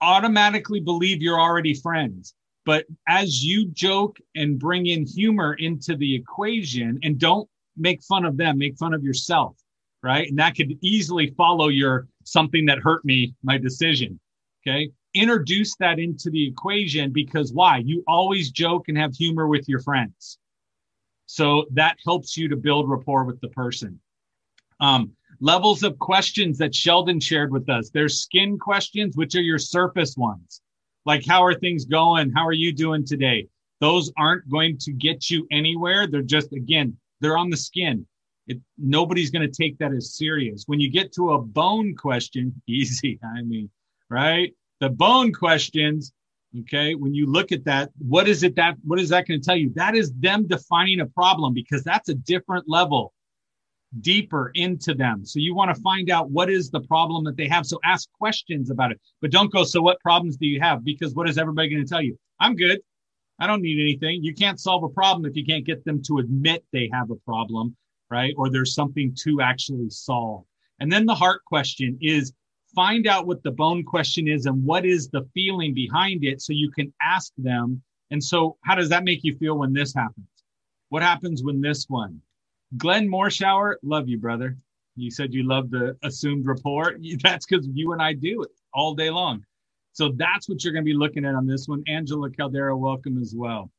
Automatically 0.00 0.80
believe 0.80 1.20
you're 1.20 1.40
already 1.40 1.74
friends. 1.74 2.34
But 2.66 2.86
as 3.08 3.42
you 3.44 3.68
joke 3.68 4.18
and 4.34 4.58
bring 4.58 4.86
in 4.86 5.06
humor 5.06 5.54
into 5.54 5.96
the 5.96 6.14
equation 6.14 6.98
and 7.02 7.18
don't 7.18 7.48
make 7.76 8.02
fun 8.02 8.24
of 8.24 8.36
them, 8.36 8.58
make 8.58 8.76
fun 8.76 8.92
of 8.92 9.02
yourself 9.02 9.56
right? 10.02 10.28
And 10.28 10.38
that 10.38 10.56
could 10.56 10.78
easily 10.80 11.34
follow 11.36 11.68
your 11.68 12.08
something 12.24 12.66
that 12.66 12.78
hurt 12.78 13.04
me, 13.04 13.34
my 13.42 13.58
decision. 13.58 14.18
Okay. 14.62 14.90
Introduce 15.14 15.74
that 15.76 15.98
into 15.98 16.30
the 16.30 16.46
equation 16.46 17.12
because 17.12 17.52
why? 17.52 17.78
You 17.78 18.04
always 18.06 18.50
joke 18.50 18.88
and 18.88 18.96
have 18.96 19.14
humor 19.14 19.48
with 19.48 19.68
your 19.68 19.80
friends. 19.80 20.38
So 21.26 21.66
that 21.72 21.96
helps 22.04 22.36
you 22.36 22.48
to 22.48 22.56
build 22.56 22.88
rapport 22.88 23.24
with 23.24 23.40
the 23.40 23.48
person. 23.48 24.00
Um, 24.78 25.12
levels 25.40 25.82
of 25.82 25.98
questions 25.98 26.58
that 26.58 26.74
Sheldon 26.74 27.20
shared 27.20 27.52
with 27.52 27.68
us. 27.68 27.90
There's 27.90 28.20
skin 28.20 28.58
questions, 28.58 29.16
which 29.16 29.34
are 29.34 29.42
your 29.42 29.58
surface 29.58 30.16
ones. 30.16 30.60
Like, 31.06 31.24
how 31.26 31.44
are 31.44 31.54
things 31.54 31.84
going? 31.84 32.30
How 32.30 32.46
are 32.46 32.52
you 32.52 32.72
doing 32.72 33.04
today? 33.04 33.48
Those 33.80 34.12
aren't 34.18 34.48
going 34.50 34.76
to 34.78 34.92
get 34.92 35.30
you 35.30 35.46
anywhere. 35.50 36.06
They're 36.06 36.22
just, 36.22 36.52
again, 36.52 36.96
they're 37.20 37.38
on 37.38 37.50
the 37.50 37.56
skin. 37.56 38.06
It, 38.46 38.58
nobody's 38.78 39.30
going 39.30 39.48
to 39.48 39.62
take 39.62 39.78
that 39.78 39.92
as 39.92 40.16
serious. 40.16 40.64
When 40.66 40.80
you 40.80 40.90
get 40.90 41.12
to 41.14 41.32
a 41.32 41.40
bone 41.40 41.94
question, 41.96 42.60
easy, 42.68 43.18
I 43.24 43.42
mean, 43.42 43.70
right? 44.10 44.52
The 44.80 44.90
bone 44.90 45.32
questions, 45.32 46.12
okay, 46.60 46.94
when 46.94 47.14
you 47.14 47.26
look 47.26 47.52
at 47.52 47.64
that, 47.64 47.90
what 47.98 48.28
is 48.28 48.42
it 48.42 48.56
that, 48.56 48.76
what 48.84 49.00
is 49.00 49.08
that 49.10 49.26
going 49.26 49.40
to 49.40 49.44
tell 49.44 49.56
you? 49.56 49.72
That 49.76 49.94
is 49.94 50.12
them 50.14 50.46
defining 50.46 51.00
a 51.00 51.06
problem 51.06 51.54
because 51.54 51.82
that's 51.82 52.08
a 52.08 52.14
different 52.14 52.68
level 52.68 53.12
deeper 54.00 54.50
into 54.54 54.94
them. 54.94 55.24
So 55.24 55.40
you 55.40 55.54
want 55.54 55.74
to 55.74 55.82
find 55.82 56.10
out 56.10 56.30
what 56.30 56.48
is 56.48 56.70
the 56.70 56.80
problem 56.80 57.24
that 57.24 57.36
they 57.36 57.48
have. 57.48 57.66
So 57.66 57.78
ask 57.84 58.08
questions 58.12 58.70
about 58.70 58.92
it, 58.92 59.00
but 59.20 59.32
don't 59.32 59.52
go, 59.52 59.64
so 59.64 59.82
what 59.82 60.00
problems 60.00 60.36
do 60.36 60.46
you 60.46 60.60
have? 60.60 60.84
Because 60.84 61.14
what 61.14 61.28
is 61.28 61.38
everybody 61.38 61.68
going 61.68 61.84
to 61.84 61.88
tell 61.88 62.02
you? 62.02 62.16
I'm 62.38 62.54
good. 62.54 62.80
I 63.40 63.46
don't 63.46 63.62
need 63.62 63.80
anything. 63.80 64.22
You 64.22 64.34
can't 64.34 64.60
solve 64.60 64.84
a 64.84 64.88
problem 64.88 65.24
if 65.24 65.34
you 65.34 65.44
can't 65.44 65.64
get 65.64 65.84
them 65.84 66.02
to 66.04 66.18
admit 66.18 66.64
they 66.72 66.90
have 66.92 67.10
a 67.10 67.16
problem, 67.16 67.74
right? 68.10 68.34
Or 68.36 68.50
there's 68.50 68.74
something 68.74 69.14
to 69.24 69.40
actually 69.40 69.90
solve. 69.90 70.44
And 70.78 70.92
then 70.92 71.06
the 71.06 71.14
heart 71.14 71.44
question 71.46 71.98
is 72.00 72.32
find 72.74 73.06
out 73.06 73.26
what 73.26 73.42
the 73.42 73.50
bone 73.50 73.82
question 73.82 74.28
is 74.28 74.46
and 74.46 74.64
what 74.64 74.84
is 74.84 75.08
the 75.08 75.26
feeling 75.34 75.74
behind 75.74 76.24
it 76.24 76.40
so 76.40 76.52
you 76.52 76.70
can 76.70 76.92
ask 77.02 77.32
them. 77.38 77.82
And 78.10 78.22
so, 78.22 78.56
how 78.64 78.74
does 78.74 78.88
that 78.88 79.04
make 79.04 79.22
you 79.22 79.36
feel 79.36 79.58
when 79.58 79.72
this 79.72 79.94
happens? 79.94 80.26
What 80.88 81.02
happens 81.02 81.42
when 81.42 81.60
this 81.60 81.86
one? 81.88 82.20
Glenn 82.76 83.08
Morshower, 83.08 83.74
love 83.82 84.08
you, 84.08 84.18
brother. 84.18 84.56
You 84.96 85.10
said 85.10 85.32
you 85.32 85.44
love 85.44 85.70
the 85.70 85.96
assumed 86.02 86.46
rapport. 86.46 86.96
That's 87.22 87.46
because 87.46 87.66
you 87.72 87.92
and 87.92 88.02
I 88.02 88.12
do 88.12 88.42
it 88.42 88.50
all 88.72 88.94
day 88.94 89.10
long. 89.10 89.44
So 89.92 90.12
that's 90.16 90.48
what 90.48 90.62
you're 90.62 90.72
going 90.72 90.84
to 90.84 90.90
be 90.90 90.96
looking 90.96 91.24
at 91.24 91.34
on 91.34 91.46
this 91.46 91.66
one. 91.66 91.82
Angela 91.88 92.30
Caldera, 92.30 92.76
welcome 92.76 93.20
as 93.20 93.34
well. 93.36 93.70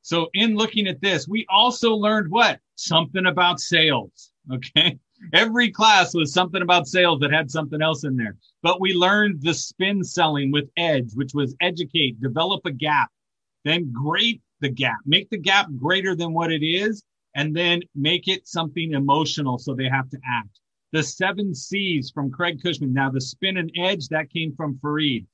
So 0.00 0.28
in 0.34 0.56
looking 0.56 0.88
at 0.88 1.00
this, 1.00 1.28
we 1.28 1.46
also 1.48 1.94
learned 1.94 2.30
what? 2.30 2.58
Something 2.74 3.26
about 3.26 3.60
sales. 3.60 4.30
Okay. 4.52 4.98
Every 5.32 5.70
class 5.70 6.14
was 6.14 6.34
something 6.34 6.62
about 6.62 6.88
sales 6.88 7.20
that 7.20 7.30
had 7.30 7.48
something 7.48 7.80
else 7.80 8.02
in 8.02 8.16
there. 8.16 8.36
But 8.60 8.80
we 8.80 8.92
learned 8.92 9.40
the 9.40 9.54
spin 9.54 10.02
selling 10.02 10.50
with 10.50 10.68
edge, 10.76 11.12
which 11.14 11.32
was 11.32 11.54
educate, 11.60 12.20
develop 12.20 12.66
a 12.66 12.72
gap, 12.72 13.08
then 13.64 13.92
grade 13.92 14.40
the 14.58 14.68
gap, 14.68 14.96
make 15.06 15.30
the 15.30 15.38
gap 15.38 15.68
greater 15.76 16.16
than 16.16 16.32
what 16.32 16.50
it 16.50 16.66
is, 16.66 17.04
and 17.34 17.54
then 17.56 17.80
make 17.94 18.28
it 18.28 18.46
something 18.46 18.92
emotional 18.92 19.58
so 19.58 19.74
they 19.74 19.88
have 19.88 20.10
to 20.10 20.18
act. 20.26 20.60
The 20.92 21.02
seven 21.02 21.54
C's 21.54 22.10
from 22.10 22.30
Craig 22.30 22.62
Cushman. 22.62 22.92
Now, 22.92 23.10
the 23.10 23.20
spin 23.20 23.56
and 23.56 23.72
edge, 23.78 24.08
that 24.08 24.30
came 24.30 24.54
from 24.54 24.78
Farid. 24.80 25.26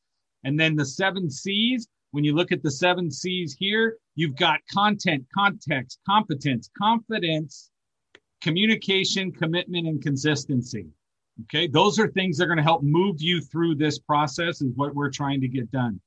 And 0.45 0.59
then 0.59 0.77
the 0.77 0.87
seven 0.87 1.29
C's, 1.29 1.89
when 2.13 2.23
you 2.23 2.35
look 2.35 2.53
at 2.53 2.63
the 2.63 2.71
seven 2.71 3.11
C's 3.11 3.57
here, 3.59 3.99
you've 4.15 4.37
got 4.37 4.61
content, 4.73 5.27
context, 5.35 5.99
competence, 6.09 6.71
confidence, 6.79 7.71
communication, 8.41 9.33
commitment, 9.33 9.89
and 9.89 10.01
consistency. 10.01 10.87
Okay. 11.43 11.67
Those 11.67 11.99
are 11.99 12.09
things 12.09 12.37
that 12.37 12.45
are 12.45 12.49
going 12.49 12.59
to 12.59 12.63
help 12.63 12.83
move 12.83 13.17
you 13.21 13.41
through 13.41 13.75
this 13.75 13.99
process, 13.99 14.63
is 14.63 14.73
what 14.77 14.95
we're 14.95 15.11
trying 15.11 15.41
to 15.41 15.49
get 15.49 15.71
done. 15.73 16.01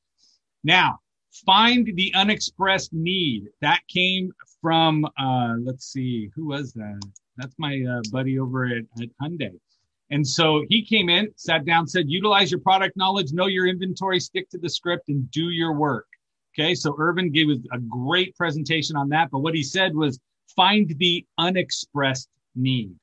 Now, 0.63 1.00
find 1.45 1.91
the 1.95 2.13
unexpressed 2.15 2.93
need. 2.93 3.50
That 3.62 3.81
came 3.89 4.31
from, 4.62 5.06
uh, 5.18 5.56
let's 5.63 5.91
see, 5.91 6.30
who 6.36 6.48
was 6.48 6.74
that? 6.74 7.01
That's 7.38 7.56
my 7.58 7.84
uh, 7.89 8.01
buddy 8.12 8.39
over 8.39 8.65
at, 8.65 8.84
at 9.01 9.10
Hyundai. 9.22 9.58
And 10.12 10.27
so 10.27 10.65
he 10.70 10.84
came 10.84 11.10
in, 11.10 11.30
sat 11.38 11.65
down, 11.65 11.88
said, 11.88 12.06
utilize 12.10 12.51
your 12.51 12.60
product 12.60 12.98
knowledge, 12.98 13.32
know 13.32 13.48
your 13.48 13.68
inventory, 13.68 14.20
stick 14.20 14.50
to 14.50 14.58
the 14.58 14.70
script, 14.70 15.08
and 15.08 15.30
do 15.32 15.50
your 15.50 15.74
work. 15.74 16.06
Okay. 16.53 16.75
So 16.75 16.96
Irvin 17.00 17.32
gave 17.32 17.48
a 17.50 17.80
great 17.80 18.36
presentation 18.36 18.98
on 18.98 19.08
that. 19.10 19.32
But 19.32 19.39
what 19.39 19.56
he 19.56 19.63
said 19.63 19.96
was 19.96 20.20
find 20.53 20.94
the 20.98 21.25
unexpressed 21.38 22.27
need. 22.56 22.94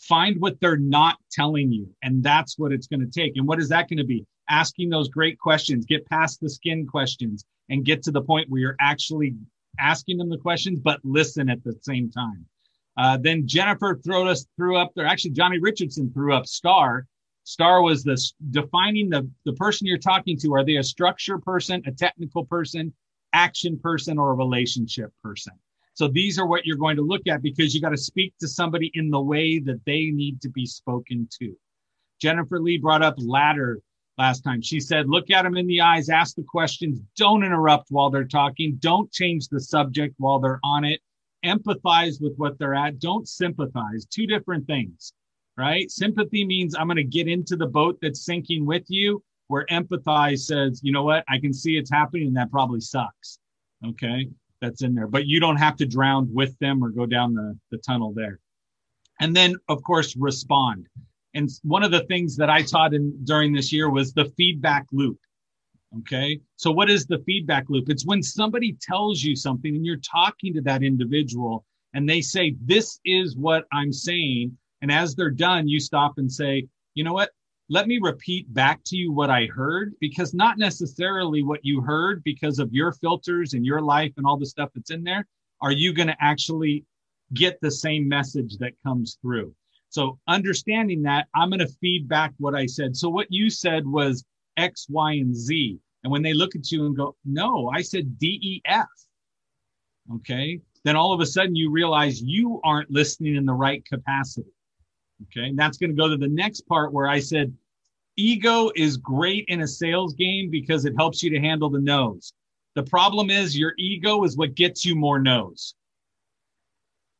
Find 0.00 0.38
what 0.38 0.60
they're 0.60 0.76
not 0.76 1.16
telling 1.32 1.72
you. 1.72 1.88
And 2.02 2.22
that's 2.22 2.58
what 2.58 2.72
it's 2.72 2.86
going 2.86 3.00
to 3.00 3.10
take. 3.10 3.36
And 3.36 3.48
what 3.48 3.58
is 3.58 3.70
that 3.70 3.88
going 3.88 3.98
to 3.98 4.04
be? 4.04 4.26
Asking 4.50 4.90
those 4.90 5.08
great 5.08 5.38
questions, 5.38 5.86
get 5.86 6.06
past 6.06 6.40
the 6.40 6.50
skin 6.50 6.86
questions 6.86 7.44
and 7.70 7.84
get 7.84 8.02
to 8.02 8.10
the 8.10 8.22
point 8.22 8.48
where 8.48 8.60
you're 8.60 8.76
actually 8.80 9.34
asking 9.78 10.18
them 10.18 10.28
the 10.28 10.38
questions, 10.38 10.80
but 10.80 11.00
listen 11.04 11.48
at 11.48 11.62
the 11.64 11.74
same 11.82 12.10
time. 12.10 12.46
Uh, 12.96 13.16
then 13.16 13.46
Jennifer 13.46 13.98
threw 14.04 14.28
us 14.28 14.46
threw 14.56 14.76
up 14.76 14.92
there. 14.94 15.06
Actually, 15.06 15.30
Johnny 15.30 15.58
Richardson 15.58 16.12
threw 16.12 16.34
up 16.34 16.46
star. 16.46 17.06
Star 17.44 17.80
was 17.80 18.02
the 18.02 18.20
defining 18.50 19.08
the 19.08 19.30
the 19.44 19.52
person 19.54 19.86
you're 19.86 19.98
talking 19.98 20.36
to. 20.38 20.54
Are 20.54 20.64
they 20.64 20.76
a 20.76 20.82
structure 20.82 21.38
person, 21.38 21.82
a 21.86 21.92
technical 21.92 22.44
person, 22.44 22.92
action 23.32 23.78
person, 23.78 24.18
or 24.18 24.32
a 24.32 24.34
relationship 24.34 25.12
person? 25.22 25.54
So 25.94 26.08
these 26.08 26.38
are 26.38 26.46
what 26.46 26.64
you're 26.64 26.76
going 26.76 26.96
to 26.96 27.02
look 27.02 27.26
at 27.26 27.42
because 27.42 27.74
you 27.74 27.80
got 27.80 27.90
to 27.90 27.96
speak 27.96 28.32
to 28.40 28.48
somebody 28.48 28.90
in 28.94 29.10
the 29.10 29.20
way 29.20 29.58
that 29.58 29.80
they 29.84 30.06
need 30.06 30.40
to 30.42 30.48
be 30.48 30.64
spoken 30.66 31.28
to. 31.40 31.56
Jennifer 32.20 32.60
Lee 32.60 32.78
brought 32.78 33.02
up 33.02 33.14
ladder 33.18 33.80
last 34.18 34.42
time. 34.42 34.60
She 34.60 34.80
said, 34.80 35.08
look 35.08 35.30
at 35.30 35.42
them 35.42 35.56
in 35.56 35.66
the 35.66 35.80
eyes, 35.80 36.08
ask 36.08 36.34
the 36.34 36.42
questions, 36.42 37.00
don't 37.16 37.44
interrupt 37.44 37.90
while 37.90 38.10
they're 38.10 38.24
talking, 38.24 38.76
don't 38.80 39.10
change 39.12 39.48
the 39.48 39.60
subject 39.60 40.14
while 40.18 40.40
they're 40.40 40.60
on 40.64 40.84
it 40.84 41.00
empathize 41.44 42.20
with 42.20 42.34
what 42.36 42.58
they're 42.58 42.74
at. 42.74 42.98
Don't 42.98 43.28
sympathize. 43.28 44.06
Two 44.06 44.26
different 44.26 44.66
things, 44.66 45.12
right? 45.56 45.90
Sympathy 45.90 46.44
means 46.44 46.74
I'm 46.74 46.86
going 46.86 46.96
to 46.96 47.04
get 47.04 47.28
into 47.28 47.56
the 47.56 47.66
boat 47.66 47.98
that's 48.00 48.24
sinking 48.24 48.66
with 48.66 48.84
you, 48.88 49.22
where 49.48 49.66
empathize 49.70 50.40
says, 50.40 50.80
you 50.82 50.92
know 50.92 51.04
what? 51.04 51.24
I 51.28 51.38
can 51.38 51.52
see 51.52 51.76
it's 51.76 51.90
happening 51.90 52.28
and 52.28 52.36
that 52.36 52.50
probably 52.50 52.80
sucks. 52.80 53.38
Okay. 53.86 54.28
That's 54.60 54.82
in 54.82 54.92
there, 54.92 55.06
but 55.06 55.26
you 55.26 55.38
don't 55.38 55.56
have 55.56 55.76
to 55.76 55.86
drown 55.86 56.28
with 56.34 56.58
them 56.58 56.82
or 56.82 56.88
go 56.88 57.06
down 57.06 57.32
the, 57.32 57.56
the 57.70 57.78
tunnel 57.78 58.12
there. 58.12 58.40
And 59.20 59.34
then, 59.34 59.54
of 59.68 59.84
course, 59.84 60.16
respond. 60.16 60.88
And 61.34 61.48
one 61.62 61.82
of 61.82 61.90
the 61.90 62.04
things 62.04 62.36
that 62.36 62.50
I 62.50 62.62
taught 62.62 62.94
in 62.94 63.12
during 63.24 63.52
this 63.52 63.72
year 63.72 63.90
was 63.90 64.12
the 64.12 64.26
feedback 64.36 64.86
loop. 64.92 65.18
Okay. 66.00 66.40
So 66.56 66.70
what 66.70 66.90
is 66.90 67.06
the 67.06 67.18
feedback 67.20 67.70
loop? 67.70 67.88
It's 67.88 68.04
when 68.04 68.22
somebody 68.22 68.76
tells 68.80 69.22
you 69.22 69.34
something 69.34 69.74
and 69.74 69.86
you're 69.86 69.96
talking 69.96 70.52
to 70.54 70.60
that 70.62 70.82
individual 70.82 71.64
and 71.94 72.08
they 72.08 72.20
say, 72.20 72.54
this 72.62 73.00
is 73.04 73.36
what 73.36 73.64
I'm 73.72 73.92
saying. 73.92 74.56
And 74.82 74.92
as 74.92 75.14
they're 75.14 75.30
done, 75.30 75.66
you 75.66 75.80
stop 75.80 76.18
and 76.18 76.30
say, 76.30 76.66
you 76.94 77.04
know 77.04 77.14
what? 77.14 77.30
Let 77.70 77.86
me 77.86 77.98
repeat 78.00 78.52
back 78.52 78.80
to 78.84 78.96
you 78.96 79.12
what 79.12 79.30
I 79.30 79.46
heard 79.46 79.94
because 80.00 80.34
not 80.34 80.58
necessarily 80.58 81.42
what 81.42 81.64
you 81.64 81.80
heard 81.80 82.22
because 82.24 82.58
of 82.58 82.72
your 82.72 82.92
filters 82.92 83.54
and 83.54 83.64
your 83.64 83.80
life 83.80 84.12
and 84.16 84.26
all 84.26 84.38
the 84.38 84.46
stuff 84.46 84.70
that's 84.74 84.90
in 84.90 85.04
there. 85.04 85.26
Are 85.60 85.72
you 85.72 85.92
going 85.92 86.08
to 86.08 86.16
actually 86.20 86.84
get 87.34 87.60
the 87.60 87.70
same 87.70 88.08
message 88.08 88.56
that 88.58 88.72
comes 88.82 89.18
through? 89.20 89.54
So 89.90 90.18
understanding 90.28 91.02
that, 91.02 91.28
I'm 91.34 91.50
going 91.50 91.60
to 91.60 91.74
feed 91.80 92.08
back 92.08 92.32
what 92.38 92.54
I 92.54 92.66
said. 92.66 92.96
So 92.96 93.08
what 93.08 93.26
you 93.30 93.50
said 93.50 93.86
was 93.86 94.24
X, 94.56 94.86
Y, 94.90 95.12
and 95.12 95.34
Z. 95.34 95.78
And 96.04 96.12
when 96.12 96.22
they 96.22 96.34
look 96.34 96.54
at 96.54 96.70
you 96.70 96.86
and 96.86 96.96
go, 96.96 97.16
no, 97.24 97.70
I 97.74 97.82
said 97.82 98.18
D, 98.18 98.38
E, 98.42 98.62
F. 98.66 98.86
Okay. 100.16 100.60
Then 100.84 100.96
all 100.96 101.12
of 101.12 101.20
a 101.20 101.26
sudden 101.26 101.56
you 101.56 101.70
realize 101.70 102.22
you 102.22 102.60
aren't 102.64 102.90
listening 102.90 103.36
in 103.36 103.44
the 103.44 103.52
right 103.52 103.84
capacity. 103.84 104.50
Okay. 105.24 105.48
And 105.48 105.58
that's 105.58 105.76
going 105.76 105.90
to 105.90 105.96
go 105.96 106.08
to 106.08 106.16
the 106.16 106.28
next 106.28 106.62
part 106.62 106.92
where 106.92 107.08
I 107.08 107.20
said, 107.20 107.52
ego 108.16 108.70
is 108.74 108.96
great 108.96 109.44
in 109.48 109.62
a 109.62 109.68
sales 109.68 110.14
game 110.14 110.50
because 110.50 110.84
it 110.84 110.94
helps 110.96 111.22
you 111.22 111.30
to 111.30 111.40
handle 111.40 111.70
the 111.70 111.80
no's. 111.80 112.32
The 112.74 112.82
problem 112.84 113.30
is 113.30 113.58
your 113.58 113.74
ego 113.78 114.24
is 114.24 114.36
what 114.36 114.54
gets 114.54 114.84
you 114.84 114.94
more 114.94 115.18
no's. 115.18 115.74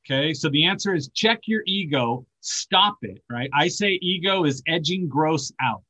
Okay. 0.07 0.33
So 0.33 0.49
the 0.49 0.65
answer 0.65 0.95
is 0.95 1.09
check 1.09 1.41
your 1.47 1.63
ego, 1.67 2.27
stop 2.49 2.99
it, 3.02 3.23
right? 3.31 3.50
I 3.55 3.69
say 3.69 3.99
ego 4.02 4.45
is 4.45 4.62
edging 4.67 5.09
gross 5.09 5.52
out 5.61 5.83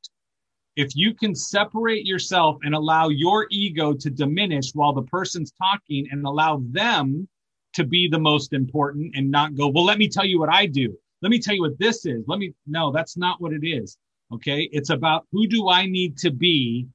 if 0.79 0.95
you 0.95 1.13
can 1.13 1.35
separate 1.35 2.05
yourself 2.05 2.57
and 2.63 2.73
allow 2.73 3.09
your 3.09 3.47
ego 3.51 3.93
to 3.93 4.09
diminish 4.09 4.71
while 4.73 4.93
the 4.93 5.01
person's 5.01 5.51
talking 5.51 6.07
and 6.09 6.25
allow 6.25 6.63
them 6.71 7.27
to 7.73 7.83
be 7.83 8.07
the 8.07 8.17
most 8.17 8.53
important 8.53 9.13
and 9.13 9.29
not 9.29 9.55
go, 9.55 9.67
well, 9.67 9.83
let 9.83 9.97
me 9.97 10.07
tell 10.07 10.23
you 10.23 10.39
what 10.39 10.47
I 10.47 10.65
do. 10.65 10.97
Let 11.21 11.31
me 11.31 11.39
tell 11.39 11.53
you 11.53 11.63
what 11.63 11.77
this 11.79 12.05
is. 12.05 12.23
Let 12.27 12.39
me, 12.39 12.53
no, 12.65 12.93
that's 12.93 13.17
not 13.17 13.41
what 13.41 13.51
it 13.51 13.67
is. 13.67 13.97
Okay. 14.31 14.69
It's 14.71 14.89
about 14.89 15.27
who 15.33 15.47
do 15.47 15.67
I 15.67 15.85
need 15.85 16.17
to 16.19 16.31
be 16.31 16.87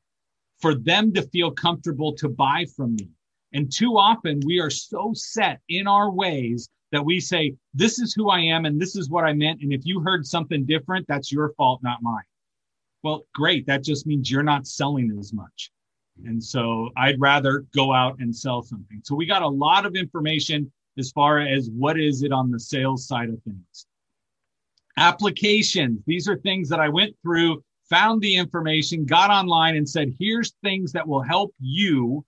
for 0.61 0.75
them 0.75 1.13
to 1.13 1.21
feel 1.21 1.51
comfortable 1.51 2.15
to 2.15 2.31
buy 2.31 2.65
from 2.75 2.95
me. 2.97 3.11
And 3.53 3.71
too 3.71 3.99
often 3.99 4.41
we 4.47 4.61
are 4.61 4.71
so 4.71 5.13
set 5.13 5.61
in 5.69 5.87
our 5.87 6.11
ways 6.11 6.71
that 6.93 7.05
we 7.05 7.21
say, 7.21 7.55
this 7.73 7.99
is 7.99 8.15
who 8.15 8.31
I 8.31 8.41
am 8.41 8.65
and 8.65 8.81
this 8.81 8.97
is 8.97 9.11
what 9.11 9.25
I 9.25 9.33
meant. 9.33 9.63
And 9.63 9.73
if 9.73 9.85
you 9.85 10.01
heard 10.01 10.27
something 10.27 10.65
different, 10.65 11.07
that's 11.09 11.33
your 11.33 11.53
fault, 11.57 11.81
not 11.83 12.03
mine. 12.03 12.23
Well, 13.03 13.27
great. 13.35 13.67
That 13.67 13.83
just 13.83 14.07
means 14.07 14.31
you're 14.31 14.43
not 14.43 14.67
selling 14.67 15.15
as 15.19 15.33
much. 15.33 15.71
And 16.25 16.43
so 16.43 16.91
I'd 16.97 17.21
rather 17.21 17.65
go 17.75 17.93
out 17.93 18.17
and 18.21 18.35
sell 18.35 18.63
something. 18.63 19.01
So 19.03 19.15
we 19.15 19.27
got 19.27 19.43
a 19.43 19.49
lot 19.49 19.85
of 19.85 19.97
information 19.97 20.71
as 20.97 21.11
far 21.11 21.41
as 21.41 21.69
what 21.71 21.99
is 21.99 22.23
it 22.23 22.33
on 22.33 22.51
the 22.51 22.61
sales 22.61 23.07
side 23.07 23.29
of 23.29 23.43
things. 23.43 23.87
Applications. 24.97 26.01
These 26.07 26.29
are 26.29 26.37
things 26.39 26.69
that 26.69 26.79
I 26.79 26.89
went 26.89 27.17
through, 27.23 27.65
found 27.91 28.23
the 28.23 28.37
information, 28.37 29.05
got 29.05 29.31
online 29.31 29.77
and 29.77 29.89
said, 29.89 30.15
here's 30.19 30.53
things 30.63 30.93
that 30.93 31.07
will 31.07 31.23
help 31.23 31.53
you 31.59 32.25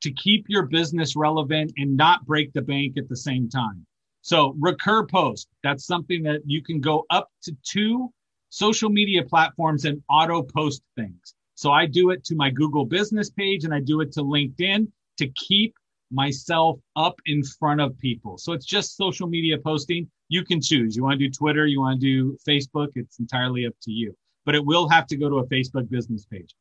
to 0.00 0.10
keep 0.12 0.46
your 0.48 0.62
business 0.62 1.16
relevant 1.16 1.72
and 1.76 1.96
not 1.96 2.24
break 2.24 2.52
the 2.54 2.62
bank 2.62 2.96
at 2.96 3.08
the 3.08 3.16
same 3.16 3.48
time. 3.48 3.84
So 4.28 4.54
RecurPost. 4.60 5.46
That's 5.64 5.86
something 5.86 6.22
that 6.24 6.42
you 6.44 6.62
can 6.62 6.82
go 6.82 7.06
up 7.08 7.30
to 7.44 7.56
two 7.62 8.12
social 8.50 8.90
media 8.90 9.22
platforms 9.22 9.86
and 9.86 10.02
auto 10.10 10.42
post 10.42 10.82
things. 10.96 11.34
So 11.54 11.72
I 11.72 11.86
do 11.86 12.10
it 12.10 12.24
to 12.24 12.34
my 12.34 12.50
Google 12.50 12.84
business 12.84 13.30
page 13.30 13.64
and 13.64 13.72
I 13.72 13.80
do 13.80 14.02
it 14.02 14.12
to 14.12 14.20
LinkedIn 14.20 14.86
to 15.16 15.28
keep 15.28 15.72
myself 16.10 16.78
up 16.94 17.18
in 17.24 17.42
front 17.42 17.80
of 17.80 17.98
people. 18.00 18.36
So 18.36 18.52
it's 18.52 18.66
just 18.66 18.98
social 18.98 19.28
media 19.28 19.56
posting. 19.56 20.10
You 20.28 20.44
can 20.44 20.60
choose. 20.60 20.94
You 20.94 21.04
want 21.04 21.18
to 21.18 21.26
do 21.26 21.30
Twitter, 21.30 21.64
you 21.64 21.80
want 21.80 21.98
to 21.98 22.06
do 22.06 22.36
Facebook, 22.46 22.88
it's 22.96 23.18
entirely 23.20 23.64
up 23.64 23.72
to 23.84 23.90
you. 23.90 24.14
But 24.44 24.54
it 24.54 24.62
will 24.62 24.90
have 24.90 25.06
to 25.06 25.16
go 25.16 25.30
to 25.30 25.36
a 25.36 25.46
Facebook 25.46 25.88
business 25.88 26.26
page. 26.26 26.54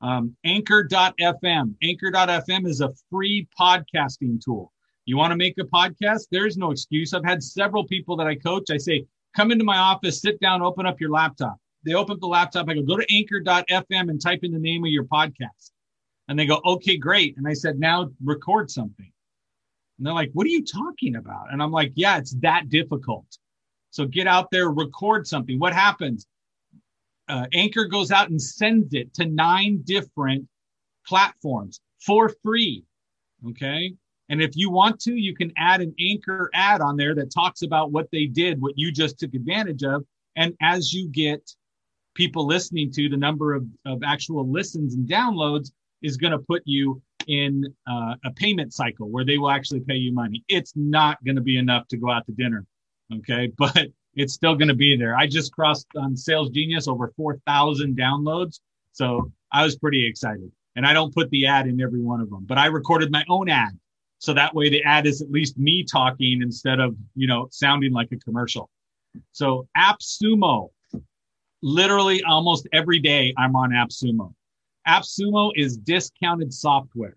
Um, 0.00 0.34
Anchor.fm. 0.44 1.74
Anchor.fm 1.82 2.66
is 2.66 2.80
a 2.80 2.90
free 3.10 3.46
podcasting 3.60 4.42
tool. 4.42 4.72
You 5.04 5.16
want 5.16 5.32
to 5.32 5.36
make 5.36 5.54
a 5.58 5.64
podcast? 5.64 6.26
There's 6.30 6.56
no 6.56 6.70
excuse. 6.70 7.12
I've 7.12 7.24
had 7.24 7.42
several 7.42 7.84
people 7.84 8.16
that 8.16 8.26
I 8.26 8.36
coach. 8.36 8.70
I 8.70 8.76
say, 8.76 9.04
come 9.34 9.50
into 9.50 9.64
my 9.64 9.78
office, 9.78 10.20
sit 10.20 10.40
down, 10.40 10.62
open 10.62 10.86
up 10.86 11.00
your 11.00 11.10
laptop 11.10 11.56
they 11.84 11.94
open 11.94 12.14
up 12.14 12.20
the 12.20 12.26
laptop. 12.26 12.68
I 12.68 12.74
go, 12.74 12.82
go 12.82 12.96
to 12.96 13.06
anchor.fm 13.14 14.10
and 14.10 14.20
type 14.20 14.40
in 14.42 14.52
the 14.52 14.58
name 14.58 14.84
of 14.84 14.90
your 14.90 15.04
podcast. 15.04 15.70
And 16.28 16.38
they 16.38 16.46
go, 16.46 16.60
okay, 16.64 16.96
great. 16.96 17.36
And 17.36 17.46
I 17.46 17.52
said, 17.52 17.78
now 17.78 18.10
record 18.22 18.70
something. 18.70 19.10
And 19.98 20.06
they're 20.06 20.14
like, 20.14 20.30
what 20.32 20.46
are 20.46 20.50
you 20.50 20.64
talking 20.64 21.16
about? 21.16 21.52
And 21.52 21.62
I'm 21.62 21.72
like, 21.72 21.92
yeah, 21.94 22.18
it's 22.18 22.34
that 22.40 22.68
difficult. 22.68 23.26
So 23.90 24.06
get 24.06 24.26
out 24.26 24.50
there, 24.50 24.70
record 24.70 25.26
something. 25.26 25.58
What 25.58 25.72
happens? 25.72 26.26
Uh, 27.28 27.46
Anchor 27.52 27.84
goes 27.84 28.10
out 28.10 28.30
and 28.30 28.40
sends 28.40 28.94
it 28.94 29.12
to 29.14 29.26
nine 29.26 29.82
different 29.84 30.46
platforms 31.06 31.80
for 32.00 32.32
free. 32.42 32.84
Okay. 33.48 33.92
And 34.32 34.40
if 34.40 34.56
you 34.56 34.70
want 34.70 34.98
to, 35.00 35.14
you 35.14 35.36
can 35.36 35.52
add 35.58 35.82
an 35.82 35.94
Anchor 36.00 36.48
ad 36.54 36.80
on 36.80 36.96
there 36.96 37.14
that 37.16 37.30
talks 37.30 37.60
about 37.60 37.92
what 37.92 38.10
they 38.10 38.24
did, 38.24 38.62
what 38.62 38.72
you 38.78 38.90
just 38.90 39.18
took 39.18 39.34
advantage 39.34 39.82
of. 39.82 40.06
And 40.36 40.54
as 40.62 40.90
you 40.90 41.06
get 41.10 41.52
people 42.14 42.46
listening 42.46 42.90
to, 42.92 43.10
the 43.10 43.16
number 43.18 43.52
of, 43.52 43.66
of 43.84 44.02
actual 44.02 44.50
listens 44.50 44.94
and 44.94 45.06
downloads 45.06 45.70
is 46.00 46.16
going 46.16 46.30
to 46.30 46.38
put 46.38 46.62
you 46.64 47.02
in 47.26 47.62
uh, 47.86 48.14
a 48.24 48.32
payment 48.34 48.72
cycle 48.72 49.10
where 49.10 49.26
they 49.26 49.36
will 49.36 49.50
actually 49.50 49.80
pay 49.80 49.96
you 49.96 50.14
money. 50.14 50.42
It's 50.48 50.72
not 50.76 51.22
going 51.26 51.36
to 51.36 51.42
be 51.42 51.58
enough 51.58 51.86
to 51.88 51.98
go 51.98 52.10
out 52.10 52.24
to 52.24 52.32
dinner. 52.32 52.64
Okay. 53.14 53.52
But 53.58 53.88
it's 54.14 54.32
still 54.32 54.54
going 54.54 54.68
to 54.68 54.74
be 54.74 54.96
there. 54.96 55.14
I 55.14 55.26
just 55.26 55.52
crossed 55.52 55.88
on 55.94 56.16
Sales 56.16 56.48
Genius 56.48 56.88
over 56.88 57.12
4,000 57.18 57.98
downloads. 57.98 58.60
So 58.92 59.30
I 59.52 59.62
was 59.62 59.76
pretty 59.76 60.06
excited. 60.06 60.50
And 60.74 60.86
I 60.86 60.94
don't 60.94 61.14
put 61.14 61.28
the 61.28 61.46
ad 61.46 61.66
in 61.66 61.82
every 61.82 62.00
one 62.00 62.22
of 62.22 62.30
them, 62.30 62.46
but 62.46 62.56
I 62.56 62.66
recorded 62.66 63.12
my 63.12 63.26
own 63.28 63.50
ad. 63.50 63.78
So 64.22 64.32
that 64.34 64.54
way 64.54 64.68
the 64.68 64.84
ad 64.84 65.04
is 65.08 65.20
at 65.20 65.32
least 65.32 65.58
me 65.58 65.82
talking 65.82 66.42
instead 66.42 66.78
of, 66.78 66.94
you 67.16 67.26
know, 67.26 67.48
sounding 67.50 67.92
like 67.92 68.12
a 68.12 68.16
commercial. 68.18 68.70
So 69.32 69.66
AppSumo, 69.76 70.68
literally 71.60 72.22
almost 72.22 72.68
every 72.72 73.00
day 73.00 73.34
I'm 73.36 73.56
on 73.56 73.70
AppSumo. 73.70 74.32
AppSumo 74.86 75.50
is 75.56 75.76
discounted 75.76 76.54
software. 76.54 77.16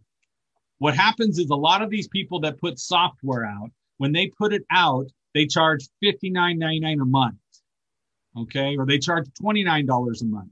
What 0.80 0.96
happens 0.96 1.38
is 1.38 1.52
a 1.52 1.56
lot 1.56 1.84
of 1.84 1.92
these 1.92 2.08
people 2.08 2.40
that 2.40 2.60
put 2.60 2.80
software 2.80 3.46
out, 3.46 3.70
when 3.98 4.12
they 4.12 4.32
put 4.36 4.52
it 4.52 4.64
out, 4.72 5.06
they 5.36 5.46
charge 5.46 5.88
$59.99 6.04 7.04
a 7.04 7.06
month. 7.06 7.38
Okay. 8.36 8.76
Or 8.78 8.88
they 8.88 8.98
charge 8.98 9.28
$29 9.40 10.22
a 10.22 10.26
month. 10.26 10.50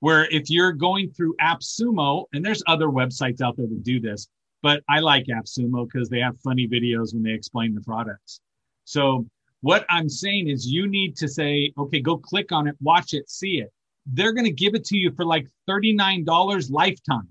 Where 0.00 0.26
if 0.26 0.50
you're 0.50 0.72
going 0.72 1.08
through 1.08 1.36
AppSumo, 1.40 2.26
and 2.34 2.44
there's 2.44 2.62
other 2.66 2.88
websites 2.88 3.40
out 3.40 3.56
there 3.56 3.66
that 3.66 3.82
do 3.82 3.98
this, 3.98 4.28
but 4.62 4.82
I 4.88 5.00
like 5.00 5.26
AppSumo 5.26 5.88
because 5.90 6.08
they 6.08 6.20
have 6.20 6.38
funny 6.40 6.68
videos 6.68 7.14
when 7.14 7.22
they 7.22 7.32
explain 7.32 7.74
the 7.74 7.80
products. 7.80 8.40
So 8.84 9.26
what 9.62 9.84
I'm 9.88 10.08
saying 10.08 10.48
is 10.48 10.66
you 10.66 10.86
need 10.86 11.16
to 11.16 11.28
say, 11.28 11.72
okay, 11.78 12.00
go 12.00 12.16
click 12.16 12.52
on 12.52 12.66
it, 12.66 12.76
watch 12.80 13.14
it, 13.14 13.28
see 13.28 13.60
it. 13.60 13.72
They're 14.06 14.32
going 14.32 14.46
to 14.46 14.52
give 14.52 14.74
it 14.74 14.84
to 14.86 14.96
you 14.96 15.12
for 15.12 15.24
like 15.24 15.46
$39 15.68 16.70
lifetime. 16.70 17.28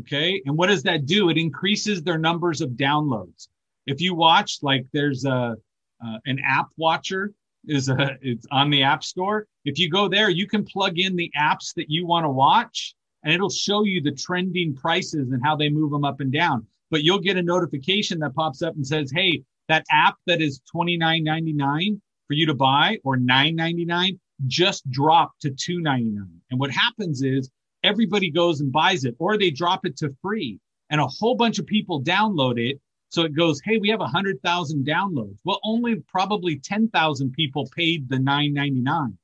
Okay. 0.00 0.42
And 0.44 0.56
what 0.56 0.68
does 0.68 0.82
that 0.82 1.06
do? 1.06 1.30
It 1.30 1.38
increases 1.38 2.02
their 2.02 2.18
numbers 2.18 2.60
of 2.60 2.70
downloads. 2.70 3.48
If 3.86 4.00
you 4.00 4.14
watch, 4.14 4.58
like 4.62 4.86
there's 4.92 5.24
a, 5.24 5.56
uh, 6.04 6.18
an 6.26 6.40
app 6.44 6.68
watcher 6.76 7.32
is 7.66 7.88
a, 7.88 8.16
it's 8.20 8.46
on 8.50 8.70
the 8.70 8.82
app 8.82 9.04
store. 9.04 9.46
If 9.64 9.78
you 9.78 9.88
go 9.88 10.08
there, 10.08 10.28
you 10.28 10.46
can 10.46 10.64
plug 10.64 10.98
in 10.98 11.16
the 11.16 11.30
apps 11.36 11.74
that 11.74 11.90
you 11.90 12.06
want 12.06 12.24
to 12.24 12.30
watch 12.30 12.94
and 13.24 13.32
it'll 13.32 13.50
show 13.50 13.84
you 13.84 14.00
the 14.00 14.12
trending 14.12 14.74
prices 14.74 15.32
and 15.32 15.42
how 15.42 15.56
they 15.56 15.68
move 15.68 15.90
them 15.90 16.04
up 16.04 16.20
and 16.20 16.32
down. 16.32 16.66
But 16.90 17.02
you'll 17.02 17.20
get 17.20 17.36
a 17.36 17.42
notification 17.42 18.18
that 18.20 18.34
pops 18.34 18.62
up 18.62 18.76
and 18.76 18.86
says, 18.86 19.10
Hey, 19.10 19.42
that 19.68 19.84
app 19.90 20.16
that 20.26 20.40
is 20.40 20.60
$29.99 20.74 22.00
for 22.28 22.34
you 22.34 22.46
to 22.46 22.54
buy 22.54 22.98
or 23.02 23.16
$9.99 23.16 24.18
just 24.46 24.88
dropped 24.90 25.40
to 25.42 25.50
$2.99. 25.50 26.26
And 26.50 26.60
what 26.60 26.70
happens 26.70 27.22
is 27.22 27.50
everybody 27.82 28.30
goes 28.30 28.60
and 28.60 28.70
buys 28.70 29.04
it 29.04 29.14
or 29.18 29.38
they 29.38 29.50
drop 29.50 29.86
it 29.86 29.96
to 29.98 30.14
free 30.20 30.58
and 30.90 31.00
a 31.00 31.06
whole 31.06 31.34
bunch 31.34 31.58
of 31.58 31.66
people 31.66 32.02
download 32.02 32.58
it. 32.58 32.80
So 33.10 33.22
it 33.22 33.34
goes, 33.34 33.60
hey, 33.64 33.78
we 33.78 33.88
have 33.90 34.00
100,000 34.00 34.86
downloads. 34.86 35.38
Well, 35.44 35.60
only 35.64 35.96
probably 36.08 36.58
10,000 36.58 37.32
people 37.32 37.68
paid 37.74 38.08
the 38.08 38.16
$9.99. 38.16 39.14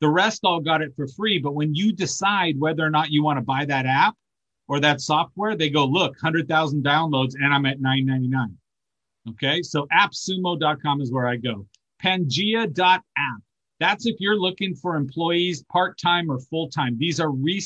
The 0.00 0.08
rest 0.08 0.40
all 0.44 0.60
got 0.60 0.82
it 0.82 0.94
for 0.94 1.08
free. 1.08 1.38
But 1.38 1.54
when 1.54 1.74
you 1.74 1.92
decide 1.92 2.58
whether 2.58 2.84
or 2.84 2.90
not 2.90 3.10
you 3.10 3.22
want 3.22 3.38
to 3.38 3.44
buy 3.44 3.64
that 3.64 3.86
app 3.86 4.14
or 4.68 4.80
that 4.80 5.00
software, 5.00 5.56
they 5.56 5.70
go, 5.70 5.84
look, 5.84 6.12
100,000 6.12 6.84
downloads 6.84 7.34
and 7.34 7.52
I'm 7.52 7.66
at 7.66 7.80
$9.99. 7.80 8.54
Okay, 9.30 9.62
so 9.62 9.86
appsumo.com 9.92 11.00
is 11.00 11.12
where 11.12 11.26
I 11.26 11.36
go. 11.36 11.66
Pangea.app. 12.02 13.02
That's 13.80 14.06
if 14.06 14.16
you're 14.18 14.38
looking 14.38 14.74
for 14.74 14.96
employees 14.96 15.64
part 15.70 15.98
time 15.98 16.30
or 16.30 16.40
full 16.40 16.68
time. 16.70 16.96
These 16.98 17.20
are 17.20 17.30
re- 17.30 17.62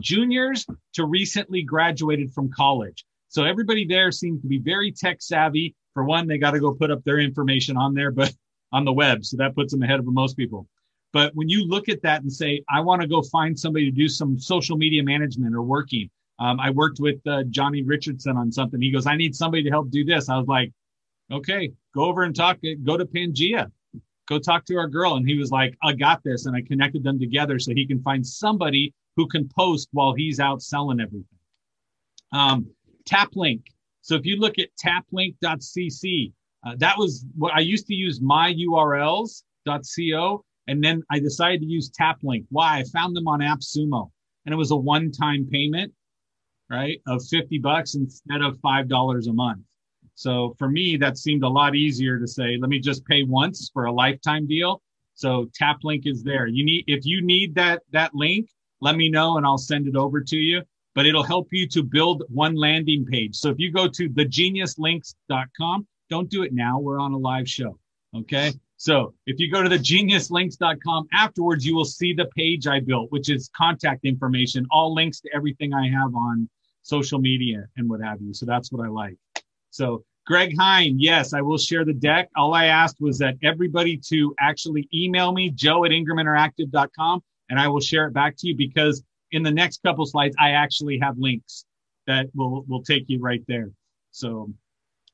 juniors 0.00 0.66
to 0.94 1.04
recently 1.06 1.62
graduated 1.62 2.32
from 2.32 2.50
college. 2.50 3.04
So 3.28 3.44
everybody 3.44 3.86
there 3.86 4.10
seems 4.12 4.42
to 4.42 4.48
be 4.48 4.58
very 4.58 4.92
tech 4.92 5.20
savvy. 5.20 5.74
For 5.94 6.04
one, 6.04 6.26
they 6.26 6.38
got 6.38 6.52
to 6.52 6.60
go 6.60 6.72
put 6.72 6.90
up 6.90 7.04
their 7.04 7.20
information 7.20 7.76
on 7.76 7.94
there, 7.94 8.10
but 8.10 8.34
on 8.72 8.84
the 8.84 8.92
web. 8.92 9.24
So 9.24 9.36
that 9.38 9.54
puts 9.54 9.72
them 9.72 9.82
ahead 9.82 10.00
of 10.00 10.06
most 10.06 10.36
people. 10.36 10.68
But 11.14 11.32
when 11.36 11.48
you 11.48 11.64
look 11.64 11.88
at 11.88 12.02
that 12.02 12.22
and 12.22 12.30
say, 12.30 12.62
I 12.68 12.80
want 12.80 13.00
to 13.00 13.06
go 13.08 13.22
find 13.22 13.56
somebody 13.58 13.84
to 13.86 13.96
do 13.96 14.08
some 14.08 14.36
social 14.36 14.76
media 14.76 15.02
management 15.04 15.54
or 15.54 15.62
working. 15.62 16.10
Um, 16.40 16.58
I 16.58 16.70
worked 16.70 16.98
with 16.98 17.24
uh, 17.24 17.44
Johnny 17.50 17.82
Richardson 17.82 18.36
on 18.36 18.50
something. 18.50 18.82
He 18.82 18.90
goes, 18.90 19.06
I 19.06 19.14
need 19.14 19.36
somebody 19.36 19.62
to 19.62 19.70
help 19.70 19.90
do 19.90 20.04
this. 20.04 20.28
I 20.28 20.36
was 20.36 20.48
like, 20.48 20.72
okay, 21.30 21.70
go 21.94 22.06
over 22.06 22.24
and 22.24 22.34
talk, 22.34 22.58
go 22.82 22.96
to 22.96 23.06
Pangea, 23.06 23.70
go 24.28 24.40
talk 24.40 24.64
to 24.64 24.74
our 24.76 24.88
girl. 24.88 25.14
And 25.14 25.24
he 25.26 25.38
was 25.38 25.52
like, 25.52 25.78
I 25.84 25.92
got 25.92 26.24
this. 26.24 26.46
And 26.46 26.56
I 26.56 26.62
connected 26.62 27.04
them 27.04 27.20
together 27.20 27.60
so 27.60 27.72
he 27.72 27.86
can 27.86 28.02
find 28.02 28.26
somebody 28.26 28.92
who 29.14 29.28
can 29.28 29.48
post 29.56 29.88
while 29.92 30.14
he's 30.14 30.40
out 30.40 30.62
selling 30.62 30.98
everything. 30.98 31.38
Um, 32.32 32.66
TapLink. 33.08 33.62
So 34.02 34.16
if 34.16 34.26
you 34.26 34.34
look 34.40 34.58
at 34.58 34.70
taplink.cc, 34.84 36.32
uh, 36.66 36.74
that 36.78 36.98
was 36.98 37.24
what 37.36 37.54
I 37.54 37.60
used 37.60 37.86
to 37.86 37.94
use 37.94 38.18
myurls.co. 38.18 39.34
And 40.66 40.82
then 40.82 41.02
I 41.10 41.18
decided 41.18 41.60
to 41.60 41.66
use 41.66 41.90
TapLink. 41.90 42.46
Why? 42.50 42.78
I 42.78 42.84
found 42.84 43.14
them 43.14 43.28
on 43.28 43.40
AppSumo 43.40 44.10
and 44.44 44.52
it 44.52 44.56
was 44.56 44.70
a 44.70 44.76
one 44.76 45.10
time 45.10 45.46
payment, 45.50 45.92
right? 46.70 47.00
Of 47.06 47.24
50 47.26 47.58
bucks 47.58 47.94
instead 47.94 48.42
of 48.42 48.58
$5 48.58 49.28
a 49.28 49.32
month. 49.32 49.60
So 50.14 50.54
for 50.58 50.68
me, 50.68 50.96
that 50.98 51.18
seemed 51.18 51.42
a 51.42 51.48
lot 51.48 51.74
easier 51.74 52.18
to 52.18 52.26
say, 52.26 52.56
let 52.58 52.70
me 52.70 52.78
just 52.78 53.04
pay 53.06 53.24
once 53.24 53.70
for 53.72 53.86
a 53.86 53.92
lifetime 53.92 54.46
deal. 54.46 54.80
So 55.14 55.50
TapLink 55.60 56.06
is 56.06 56.22
there. 56.22 56.46
You 56.46 56.64
need, 56.64 56.84
if 56.86 57.04
you 57.04 57.22
need 57.22 57.54
that, 57.56 57.82
that 57.92 58.14
link, 58.14 58.48
let 58.80 58.96
me 58.96 59.08
know 59.08 59.36
and 59.36 59.46
I'll 59.46 59.58
send 59.58 59.86
it 59.86 59.96
over 59.96 60.20
to 60.20 60.36
you, 60.36 60.62
but 60.94 61.06
it'll 61.06 61.22
help 61.22 61.48
you 61.50 61.66
to 61.68 61.82
build 61.82 62.24
one 62.28 62.54
landing 62.54 63.04
page. 63.04 63.36
So 63.36 63.50
if 63.50 63.58
you 63.58 63.72
go 63.72 63.88
to 63.88 64.08
thegeniuslinks.com, 64.08 65.86
don't 66.10 66.30
do 66.30 66.42
it 66.42 66.52
now. 66.52 66.78
We're 66.78 67.00
on 67.00 67.12
a 67.12 67.18
live 67.18 67.48
show. 67.48 67.78
Okay. 68.14 68.52
So 68.84 69.14
if 69.24 69.40
you 69.40 69.50
go 69.50 69.62
to 69.62 69.68
the 69.70 69.78
thegeniuslinks.com 69.78 71.08
afterwards, 71.14 71.64
you 71.64 71.74
will 71.74 71.86
see 71.86 72.12
the 72.12 72.26
page 72.36 72.66
I 72.66 72.80
built, 72.80 73.10
which 73.12 73.30
is 73.30 73.48
contact 73.56 74.04
information, 74.04 74.66
all 74.70 74.92
links 74.92 75.20
to 75.20 75.30
everything 75.34 75.72
I 75.72 75.88
have 75.88 76.14
on 76.14 76.46
social 76.82 77.18
media 77.18 77.64
and 77.78 77.88
what 77.88 78.02
have 78.02 78.20
you. 78.20 78.34
So 78.34 78.44
that's 78.44 78.70
what 78.70 78.84
I 78.84 78.90
like. 78.90 79.16
So 79.70 80.04
Greg 80.26 80.54
Hine, 80.58 80.96
yes, 80.98 81.32
I 81.32 81.40
will 81.40 81.56
share 81.56 81.86
the 81.86 81.94
deck. 81.94 82.28
All 82.36 82.52
I 82.52 82.66
asked 82.66 83.00
was 83.00 83.16
that 83.20 83.36
everybody 83.42 83.96
to 84.08 84.34
actually 84.38 84.86
email 84.92 85.32
me, 85.32 85.48
joe 85.48 85.86
at 85.86 85.90
ingraminteractive.com, 85.90 87.22
and 87.48 87.58
I 87.58 87.68
will 87.68 87.80
share 87.80 88.06
it 88.08 88.12
back 88.12 88.36
to 88.36 88.48
you 88.48 88.54
because 88.54 89.02
in 89.30 89.42
the 89.42 89.50
next 89.50 89.82
couple 89.82 90.04
slides, 90.04 90.36
I 90.38 90.50
actually 90.50 90.98
have 90.98 91.16
links 91.16 91.64
that 92.06 92.26
will, 92.34 92.66
will 92.68 92.82
take 92.82 93.04
you 93.08 93.18
right 93.18 93.42
there. 93.48 93.70
So, 94.10 94.52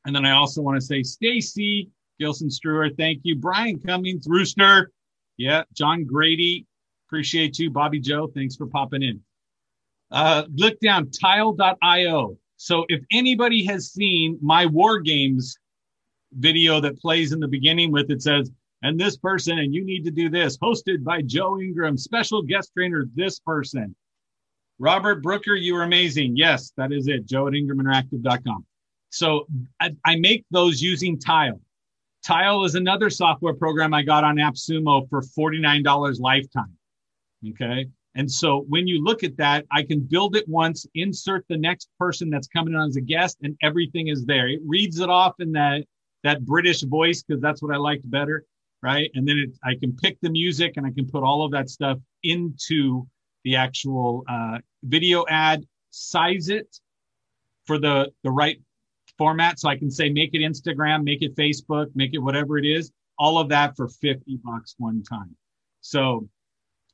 and 0.07 0.17
then 0.17 0.27
I 0.27 0.33
also 0.33 0.61
want 0.61 0.75
to 0.75 0.85
say, 0.85 1.05
Stacy 1.05 1.89
Gilson 2.21 2.49
Struer, 2.49 2.95
thank 2.97 3.21
you. 3.25 3.35
Brian 3.35 3.81
Cummings, 3.81 4.27
Rooster. 4.29 4.93
Yeah. 5.37 5.63
John 5.73 6.05
Grady, 6.05 6.67
appreciate 7.09 7.59
you. 7.59 7.71
Bobby 7.71 7.99
Joe, 7.99 8.31
thanks 8.35 8.57
for 8.57 8.67
popping 8.67 9.03
in. 9.03 9.21
Uh, 10.11 10.45
look 10.55 10.79
down, 10.81 11.11
tile.io. 11.11 12.37
So 12.57 12.85
if 12.89 13.03
anybody 13.11 13.65
has 13.65 13.91
seen 13.91 14.39
my 14.43 14.67
war 14.67 15.01
games 15.01 15.57
video 16.33 16.81
that 16.81 17.01
plays 17.01 17.33
in 17.33 17.41
the 17.41 17.49
beginning 17.49 17.91
with 17.91 18.11
it 18.11 18.23
says, 18.23 18.51
and 18.83 18.99
this 18.99 19.17
person, 19.17 19.59
and 19.59 19.75
you 19.75 19.85
need 19.85 20.05
to 20.05 20.11
do 20.11 20.29
this, 20.29 20.59
hosted 20.59 21.03
by 21.03 21.23
Joe 21.23 21.59
Ingram, 21.59 21.97
special 21.97 22.43
guest 22.43 22.71
trainer, 22.77 23.07
this 23.15 23.39
person. 23.41 23.95
Robert 24.79 25.23
Brooker, 25.23 25.55
you 25.55 25.77
are 25.77 25.83
amazing. 25.83 26.37
Yes, 26.37 26.73
that 26.77 26.93
is 26.93 27.07
it. 27.09 27.27
Joe 27.27 27.47
at 27.47 27.55
ingraminteractive.com. 27.55 28.65
So 29.11 29.47
I, 29.81 29.91
I 30.05 30.17
make 30.17 30.45
those 30.51 30.81
using 30.81 31.19
Tile. 31.19 31.61
Tile 32.25 32.65
is 32.65 32.75
another 32.75 33.11
software 33.11 33.55
program 33.55 33.95
I 33.95 34.03
got 34.03 34.25
on 34.25 34.37
AppSumo 34.37 35.09
for 35.09 35.23
$49 35.23 36.21
lifetime. 36.21 36.77
Okay. 37.49 37.87
And 38.15 38.31
so 38.31 38.67
when 38.69 38.87
you 38.87 39.03
look 39.03 39.23
at 39.23 39.37
that, 39.37 39.65
I 39.71 39.83
can 39.83 40.01
build 40.01 40.37
it 40.37 40.49
once, 40.49 40.85
insert 40.95 41.45
the 41.49 41.57
next 41.57 41.89
person 41.99 42.29
that's 42.29 42.49
coming 42.49 42.75
on 42.75 42.89
as 42.89 42.97
a 42.97 43.01
guest, 43.01 43.39
and 43.43 43.57
everything 43.63 44.09
is 44.09 44.25
there. 44.25 44.49
It 44.49 44.61
reads 44.67 44.99
it 45.01 45.09
off 45.09 45.35
in 45.39 45.53
that 45.53 45.85
that 46.23 46.45
British 46.45 46.83
voice 46.83 47.23
because 47.23 47.41
that's 47.41 47.63
what 47.63 47.75
I 47.75 47.79
liked 47.79 48.09
better, 48.11 48.45
right? 48.83 49.11
And 49.15 49.27
then 49.27 49.39
it, 49.39 49.51
I 49.65 49.75
can 49.75 49.97
pick 49.97 50.19
the 50.21 50.29
music 50.29 50.75
and 50.77 50.85
I 50.85 50.91
can 50.91 51.07
put 51.07 51.23
all 51.23 51.45
of 51.45 51.53
that 51.53 51.71
stuff 51.71 51.99
into 52.23 53.07
the 53.45 53.57
actual 53.57 54.25
uh, 54.29 54.59
video 54.83 55.25
ad, 55.31 55.65
size 55.91 56.51
it 56.51 56.79
for 57.65 57.79
the 57.79 58.11
the 58.25 58.31
right 58.31 58.61
format, 59.21 59.61
so 59.61 59.69
I 59.69 59.77
can 59.77 59.91
say 59.91 60.09
make 60.09 60.31
it 60.33 60.39
Instagram, 60.39 61.05
make 61.05 61.21
it 61.21 61.37
Facebook, 61.37 61.89
make 61.95 62.15
it 62.15 62.19
whatever 62.19 62.57
it 62.57 62.65
is. 62.65 62.91
All 63.19 63.39
of 63.39 63.51
that 63.51 63.77
for 63.77 63.89
fifty 63.89 64.41
bucks 64.43 64.75
one 64.79 65.03
time. 65.03 65.37
So 65.83 66.27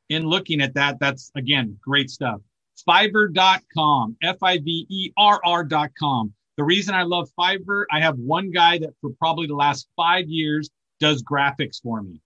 in 0.09 0.25
looking 0.25 0.61
at 0.61 0.75
that, 0.75 0.99
that's 0.99 1.31
again, 1.37 1.79
great 1.81 2.11
stuff. 2.11 2.41
Fiverr.com, 2.89 4.17
F 4.25 4.43
I 4.43 4.59
V 4.59 4.87
E 4.89 5.13
R 5.17 5.41
R.com. 5.45 6.35
The 6.57 6.65
reason 6.65 6.97
I 6.97 7.05
love 7.05 7.31
Fiverr, 7.39 7.85
I 7.93 8.01
have 8.01 8.19
one 8.19 8.51
guy 8.51 8.79
that 8.79 8.91
for 9.01 9.11
probably 9.21 9.47
the 9.47 9.55
last 9.55 9.87
five 9.95 10.29
years 10.29 10.69
does 10.99 11.23
graphics 11.23 11.81
for 11.81 12.03
me 12.03 12.21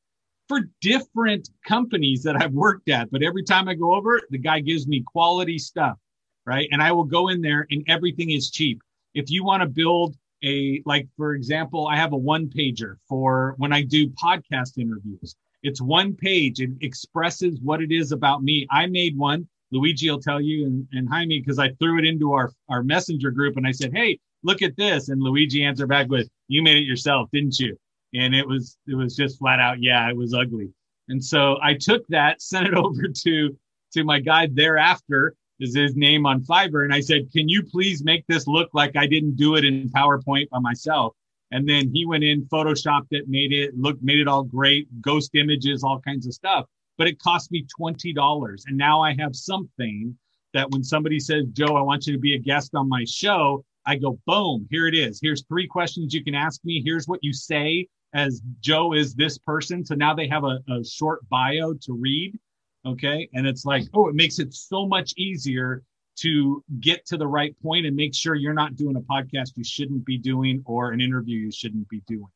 for 0.49 0.63
different 0.81 1.51
companies 1.67 2.23
that 2.23 2.41
I've 2.41 2.53
worked 2.53 2.89
at. 2.89 3.11
But 3.11 3.23
every 3.23 3.43
time 3.43 3.69
I 3.69 3.75
go 3.75 3.95
over, 3.95 4.19
the 4.31 4.39
guy 4.39 4.61
gives 4.61 4.89
me 4.89 5.03
quality 5.07 5.59
stuff, 5.59 5.99
right? 6.47 6.69
And 6.73 6.83
I 6.83 6.91
will 6.91 7.05
go 7.05 7.29
in 7.29 7.43
there 7.43 7.67
and 7.71 7.85
everything 7.87 8.31
is 8.31 8.51
cheap. 8.51 8.81
If 9.15 9.31
you 9.31 9.45
want 9.45 9.63
to 9.63 9.69
build 9.69 10.17
a, 10.43 10.83
like, 10.87 11.07
for 11.17 11.35
example, 11.35 11.87
I 11.87 11.97
have 11.97 12.13
a 12.13 12.17
one 12.17 12.47
pager 12.49 12.97
for 13.09 13.55
when 13.59 13.73
I 13.73 13.83
do 13.83 14.09
podcast 14.11 14.79
interviews. 14.79 15.37
It's 15.63 15.81
one 15.81 16.15
page. 16.15 16.61
It 16.61 16.71
expresses 16.81 17.61
what 17.61 17.83
it 17.83 17.93
is 17.93 18.13
about 18.13 18.43
me. 18.43 18.67
I 18.71 18.87
made 18.87 19.17
one. 19.17 19.49
Luigi 19.73 20.11
will 20.11 20.21
tell 20.21 20.41
you 20.41 20.67
and, 20.67 20.87
and 20.93 21.09
Jaime 21.09 21.39
because 21.39 21.59
I 21.59 21.71
threw 21.75 21.99
it 21.99 22.05
into 22.05 22.33
our, 22.33 22.51
our 22.69 22.83
messenger 22.83 23.31
group 23.31 23.57
and 23.57 23.67
I 23.67 23.73
said, 23.73 23.93
Hey, 23.95 24.19
look 24.43 24.63
at 24.63 24.77
this. 24.77 25.11
And 25.11 25.23
Luigi 25.23 25.65
answered 25.65 25.89
back 25.89 26.09
with, 26.09 26.29
you 26.49 26.63
made 26.63 26.79
it 26.79 26.85
yourself, 26.87 27.29
didn't 27.33 27.59
you? 27.59 27.77
And 28.15 28.35
it 28.35 28.47
was, 28.47 28.77
it 28.87 28.95
was 28.95 29.15
just 29.15 29.39
flat 29.39 29.61
out. 29.61 29.81
Yeah, 29.81 30.09
it 30.09 30.17
was 30.17 30.35
ugly. 30.35 30.73
And 31.09 31.23
so 31.23 31.59
I 31.63 31.75
took 31.75 32.07
that, 32.09 32.41
sent 32.43 32.67
it 32.67 32.75
over 32.75 33.03
to, 33.07 33.57
to 33.93 34.05
my 34.05 34.21
guy 34.21 34.49
thereafter 34.53 35.35
is 35.61 35.77
his 35.77 35.95
name 35.95 36.27
on 36.27 36.43
Fiverr. 36.43 36.85
And 36.85 36.95
I 36.95 37.01
said, 37.01 37.31
can 37.33 37.49
you 37.49 37.63
please 37.63 38.03
make 38.03 38.27
this 38.27 38.47
look 38.47 38.71
like 38.73 38.97
I 38.97 39.07
didn't 39.07 39.37
do 39.37 39.57
it 39.57 39.65
in 39.65 39.91
PowerPoint 39.91 40.49
by 40.51 40.59
myself? 40.59 41.15
And 41.53 41.69
then 41.69 41.91
he 41.93 42.07
went 42.07 42.25
in, 42.25 42.47
photoshopped 42.47 43.09
it, 43.11 43.29
made 43.29 43.53
it 43.53 43.77
look, 43.77 44.01
made 44.03 44.19
it 44.19 44.29
all 44.29 44.45
great, 44.45 44.89
ghost 45.01 45.35
images, 45.35 45.83
all 45.83 46.01
kinds 46.01 46.27
of 46.27 46.35
stuff. 46.35 46.67
But 46.97 47.09
it 47.09 47.19
cost 47.19 47.51
me 47.51 47.67
$20. 47.81 48.63
And 48.67 48.77
now 48.77 49.01
I 49.01 49.15
have 49.19 49.35
something 49.35 50.17
that 50.55 50.71
when 50.71 50.83
somebody 50.83 51.21
says, 51.21 51.47
Joe, 51.53 51.77
I 51.77 51.83
want 51.83 52.07
you 52.07 52.13
to 52.13 52.19
be 52.19 52.35
a 52.35 52.39
guest 52.39 52.75
on 52.75 52.89
my 52.89 53.05
show, 53.05 53.65
I 53.87 53.97
go, 53.97 54.19
boom, 54.27 54.67
here 54.71 54.87
it 54.87 54.95
is. 54.95 55.19
Here's 55.23 55.45
three 55.47 55.67
questions 55.67 56.13
you 56.15 56.23
can 56.23 56.35
ask 56.35 56.61
me. 56.65 56.83
Here's 56.85 57.09
what 57.09 57.21
you 57.23 57.33
say 57.33 57.87
as 58.13 58.43
Joe 58.61 58.93
is 58.93 59.15
this 59.15 59.39
person. 59.39 59.85
So 59.85 59.95
now 59.95 60.15
they 60.15 60.29
have 60.29 60.45
a, 60.45 60.59
a 60.69 60.85
short 60.85 61.27
bio 61.29 61.75
to 61.75 61.93
read. 61.93 62.39
Okay. 62.87 63.29
And 63.35 63.47
it's 63.47 63.65
like, 63.65 63.85
oh, 63.95 64.09
it 64.09 64.15
makes 64.15 64.39
it 64.39 64.55
so 64.55 64.87
much 64.87 65.13
easier 65.17 65.83
to 66.17 66.63
get 66.81 67.07
to 67.07 67.17
the 67.17 67.27
right 67.27 67.55
point 67.63 67.87
and 67.87 67.97
make 67.97 68.15
sure 68.15 68.35
you're 68.35 68.53
not 68.53 68.77
doing 68.77 68.97
a 68.97 69.01
podcast 69.01 69.53
you 69.57 69.65
shouldn't 69.65 70.05
be 70.05 70.19
doing 70.19 70.63
or 70.67 70.93
an 70.93 71.01
interview 71.01 71.39
you 71.39 71.53
shouldn't 71.53 71.89
be 71.89 72.03
doing. 72.07 72.29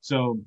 So 0.00 0.38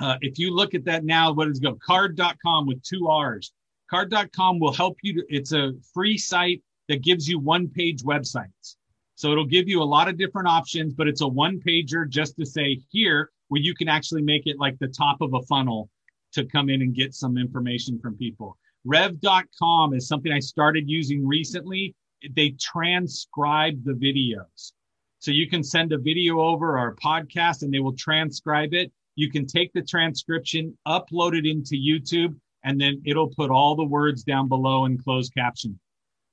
uh, 0.00 0.16
if 0.20 0.38
you 0.38 0.54
look 0.54 0.74
at 0.74 0.84
that 0.84 1.04
now, 1.04 1.32
what 1.32 1.48
is 1.48 1.58
it 1.58 1.62
go? 1.62 1.76
Carrd.com 1.86 2.66
with 2.66 2.82
two 2.82 3.08
R's. 3.08 3.52
Carrd.com 3.92 4.58
will 4.58 4.72
help 4.72 4.96
you. 5.02 5.14
To, 5.14 5.26
it's 5.28 5.52
a 5.52 5.72
free 5.94 6.18
site 6.18 6.62
that 6.88 7.02
gives 7.02 7.28
you 7.28 7.38
one 7.38 7.68
page 7.68 8.02
websites. 8.02 8.76
So 9.14 9.32
it'll 9.32 9.46
give 9.46 9.68
you 9.68 9.82
a 9.82 9.84
lot 9.84 10.08
of 10.08 10.18
different 10.18 10.48
options, 10.48 10.92
but 10.92 11.08
it's 11.08 11.22
a 11.22 11.28
one 11.28 11.60
pager 11.60 12.08
just 12.08 12.36
to 12.36 12.44
say 12.44 12.80
here 12.90 13.30
where 13.48 13.60
you 13.60 13.74
can 13.74 13.88
actually 13.88 14.22
make 14.22 14.46
it 14.46 14.58
like 14.58 14.78
the 14.78 14.88
top 14.88 15.20
of 15.20 15.32
a 15.34 15.42
funnel 15.42 15.88
to 16.36 16.46
come 16.46 16.70
in 16.70 16.82
and 16.82 16.94
get 16.94 17.12
some 17.14 17.36
information 17.36 17.98
from 17.98 18.16
people. 18.16 18.56
Rev.com 18.84 19.94
is 19.94 20.06
something 20.08 20.32
I 20.32 20.38
started 20.38 20.88
using 20.88 21.26
recently. 21.26 21.94
They 22.34 22.54
transcribe 22.60 23.84
the 23.84 23.92
videos. 23.92 24.72
So 25.18 25.32
you 25.32 25.48
can 25.48 25.64
send 25.64 25.92
a 25.92 25.98
video 25.98 26.40
over 26.40 26.78
or 26.78 26.88
a 26.88 26.96
podcast 26.96 27.62
and 27.62 27.74
they 27.74 27.80
will 27.80 27.96
transcribe 27.96 28.74
it. 28.74 28.92
You 29.16 29.30
can 29.30 29.46
take 29.46 29.72
the 29.72 29.82
transcription, 29.82 30.76
upload 30.86 31.36
it 31.36 31.46
into 31.46 31.74
YouTube, 31.74 32.36
and 32.64 32.80
then 32.80 33.02
it'll 33.04 33.30
put 33.30 33.50
all 33.50 33.74
the 33.74 33.84
words 33.84 34.22
down 34.22 34.48
below 34.48 34.84
in 34.84 34.98
closed 34.98 35.34
caption. 35.34 35.78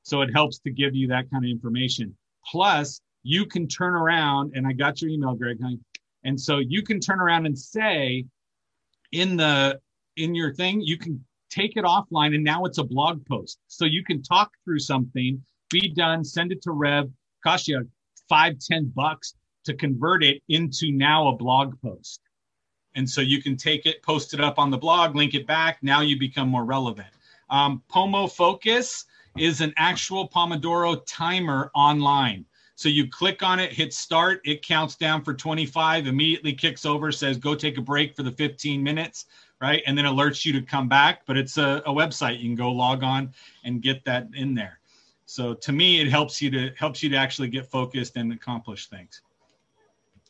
So 0.04 0.22
it 0.22 0.32
helps 0.34 0.60
to 0.60 0.72
give 0.72 0.94
you 0.94 1.08
that 1.08 1.32
kind 1.32 1.46
of 1.46 1.50
information. 1.50 2.16
Plus, 2.46 3.02
you 3.24 3.46
can 3.46 3.68
turn 3.68 3.94
around, 3.94 4.52
and 4.54 4.68
I 4.68 4.74
got 4.74 5.02
your 5.02 5.10
email, 5.10 5.34
Greg. 5.34 5.58
And 6.26 6.40
so 6.40 6.60
you 6.60 6.84
can 6.84 7.00
turn 7.00 7.20
around 7.20 7.46
and 7.46 7.58
say 7.58 8.26
in 9.14 9.38
the 9.38 9.80
in 10.18 10.36
your 10.36 10.54
thing, 10.54 10.82
you 10.82 10.98
can 10.98 11.24
take 11.50 11.78
it 11.78 11.86
offline 11.86 12.34
and 12.34 12.44
now 12.44 12.66
it's 12.66 12.78
a 12.78 12.84
blog 12.84 13.26
post. 13.26 13.60
So 13.68 13.86
you 13.86 14.04
can 14.04 14.22
talk 14.24 14.52
through 14.64 14.80
something, 14.80 15.42
be 15.70 15.90
done, 15.90 16.24
send 16.24 16.52
it 16.52 16.62
to 16.64 16.72
Rev, 16.72 17.10
cost 17.44 17.68
you 17.68 17.88
five, 18.30 18.58
ten 18.60 18.92
bucks 18.96 19.36
to 19.66 19.74
convert 19.74 20.24
it 20.24 20.42
into 20.50 20.92
now 20.92 21.28
a 21.28 21.36
blog 21.36 21.80
post. 21.82 22.22
And 22.96 23.10
so 23.10 23.22
you 23.22 23.42
can 23.42 23.58
take 23.58 23.86
it, 23.86 24.04
post 24.04 24.34
it 24.34 24.42
up 24.42 24.60
on 24.60 24.70
the 24.70 24.78
blog, 24.78 25.16
link 25.16 25.34
it 25.34 25.48
back. 25.48 25.80
Now 25.82 26.02
you 26.02 26.20
become 26.20 26.48
more 26.48 26.66
relevant. 26.66 27.08
Um, 27.50 27.82
Pomo 27.90 28.28
Focus 28.28 29.06
is 29.38 29.62
an 29.62 29.74
actual 29.78 30.30
Pomodoro 30.30 31.02
timer 31.08 31.72
online. 31.74 32.46
So 32.76 32.90
you 32.90 33.08
click 33.08 33.44
on 33.44 33.60
it, 33.60 33.72
hit 33.72 33.94
start, 33.94 34.42
it 34.46 34.66
counts 34.66 34.96
down 34.96 35.24
for 35.24 35.34
25, 35.34 36.08
immediately 36.08 36.54
kicks 36.54 36.86
over, 36.86 37.12
says 37.12 37.38
go 37.38 37.56
take 37.56 37.78
a 37.78 37.82
break 37.82 38.16
for 38.16 38.24
the 38.24 38.32
15 38.32 38.82
minutes, 38.82 39.26
right? 39.64 39.82
And 39.88 39.98
then 39.98 40.04
alerts 40.04 40.46
you 40.46 40.52
to 40.52 40.62
come 40.62 40.90
back. 40.90 41.22
But 41.26 41.38
it's 41.38 41.58
a, 41.58 41.82
a 41.86 41.94
website 41.94 42.40
you 42.40 42.50
can 42.50 42.56
go 42.56 42.70
log 42.70 43.02
on 43.02 43.34
and 43.64 43.82
get 43.82 44.04
that 44.04 44.28
in 44.36 44.54
there. 44.54 44.80
So 45.26 45.54
to 45.54 45.72
me, 45.72 46.02
it 46.02 46.10
helps 46.10 46.42
you 46.42 46.52
to 46.52 46.72
helps 46.78 47.02
you 47.02 47.10
to 47.12 47.16
actually 47.16 47.48
get 47.48 47.66
focused 47.66 48.18
and 48.18 48.34
accomplish 48.34 48.88
things. 48.88 49.22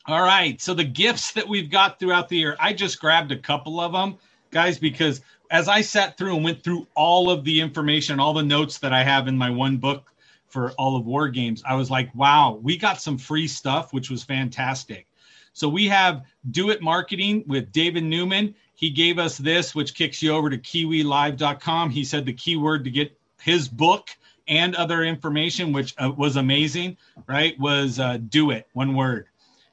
All 0.05 0.21
right. 0.21 0.61
So 0.61 0.75
the 0.75 0.83
gifts 0.83 1.31
that 1.33 1.47
we've 1.47 1.71
got 1.71 1.99
throughout 1.99 2.29
the 2.29 2.37
year, 2.37 2.55
I 2.59 2.73
just 2.73 2.99
grabbed 2.99 3.31
a 3.31 3.37
couple 3.37 3.79
of 3.79 3.91
them, 3.91 4.17
guys, 4.51 4.77
because 4.77 5.21
as 5.49 5.67
I 5.67 5.81
sat 5.81 6.15
through 6.15 6.35
and 6.35 6.43
went 6.43 6.63
through 6.63 6.85
all 6.93 7.31
of 7.31 7.43
the 7.43 7.59
information, 7.59 8.19
all 8.19 8.33
the 8.33 8.43
notes 8.43 8.77
that 8.79 8.93
I 8.93 9.03
have 9.03 9.27
in 9.27 9.35
my 9.35 9.49
one 9.49 9.77
book 9.77 10.13
for 10.47 10.73
all 10.73 10.95
of 10.95 11.07
War 11.07 11.27
Games, 11.27 11.63
I 11.65 11.73
was 11.73 11.89
like, 11.89 12.13
wow, 12.13 12.59
we 12.61 12.77
got 12.77 13.01
some 13.01 13.17
free 13.17 13.47
stuff, 13.47 13.93
which 13.93 14.11
was 14.11 14.23
fantastic. 14.23 15.07
So 15.53 15.69
we 15.69 15.87
have 15.87 16.23
Do 16.51 16.69
It 16.71 16.81
Marketing 16.81 17.43
with 17.47 17.71
David 17.71 18.03
Newman. 18.03 18.53
He 18.75 18.89
gave 18.89 19.19
us 19.19 19.37
this, 19.37 19.75
which 19.75 19.93
kicks 19.93 20.21
you 20.21 20.31
over 20.31 20.49
to 20.49 20.57
kiwilive.com. 20.57 21.89
He 21.89 22.03
said 22.03 22.25
the 22.25 22.33
keyword 22.33 22.83
to 22.83 22.89
get 22.89 23.17
his 23.41 23.67
book 23.67 24.09
and 24.47 24.75
other 24.75 25.03
information, 25.03 25.71
which 25.71 25.93
uh, 25.97 26.11
was 26.15 26.35
amazing, 26.35 26.97
right? 27.27 27.57
Was 27.59 27.99
uh, 27.99 28.17
do 28.29 28.51
it, 28.51 28.67
one 28.73 28.95
word. 28.95 29.27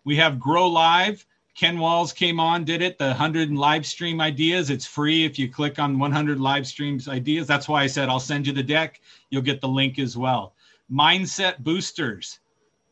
We 0.04 0.16
have 0.16 0.38
Grow 0.38 0.68
Live. 0.68 1.24
Ken 1.56 1.78
Walls 1.78 2.12
came 2.12 2.40
on, 2.40 2.64
did 2.64 2.80
it, 2.80 2.96
the 2.96 3.08
100 3.08 3.50
live 3.50 3.84
stream 3.84 4.20
ideas. 4.20 4.70
It's 4.70 4.86
free 4.86 5.24
if 5.24 5.38
you 5.38 5.50
click 5.50 5.78
on 5.78 5.98
100 5.98 6.40
live 6.40 6.66
streams 6.66 7.08
ideas. 7.08 7.46
That's 7.46 7.68
why 7.68 7.82
I 7.82 7.86
said 7.86 8.08
I'll 8.08 8.20
send 8.20 8.46
you 8.46 8.52
the 8.52 8.62
deck. 8.62 9.00
You'll 9.28 9.42
get 9.42 9.60
the 9.60 9.68
link 9.68 9.98
as 9.98 10.16
well 10.16 10.54
mindset 10.90 11.58
boosters, 11.58 12.40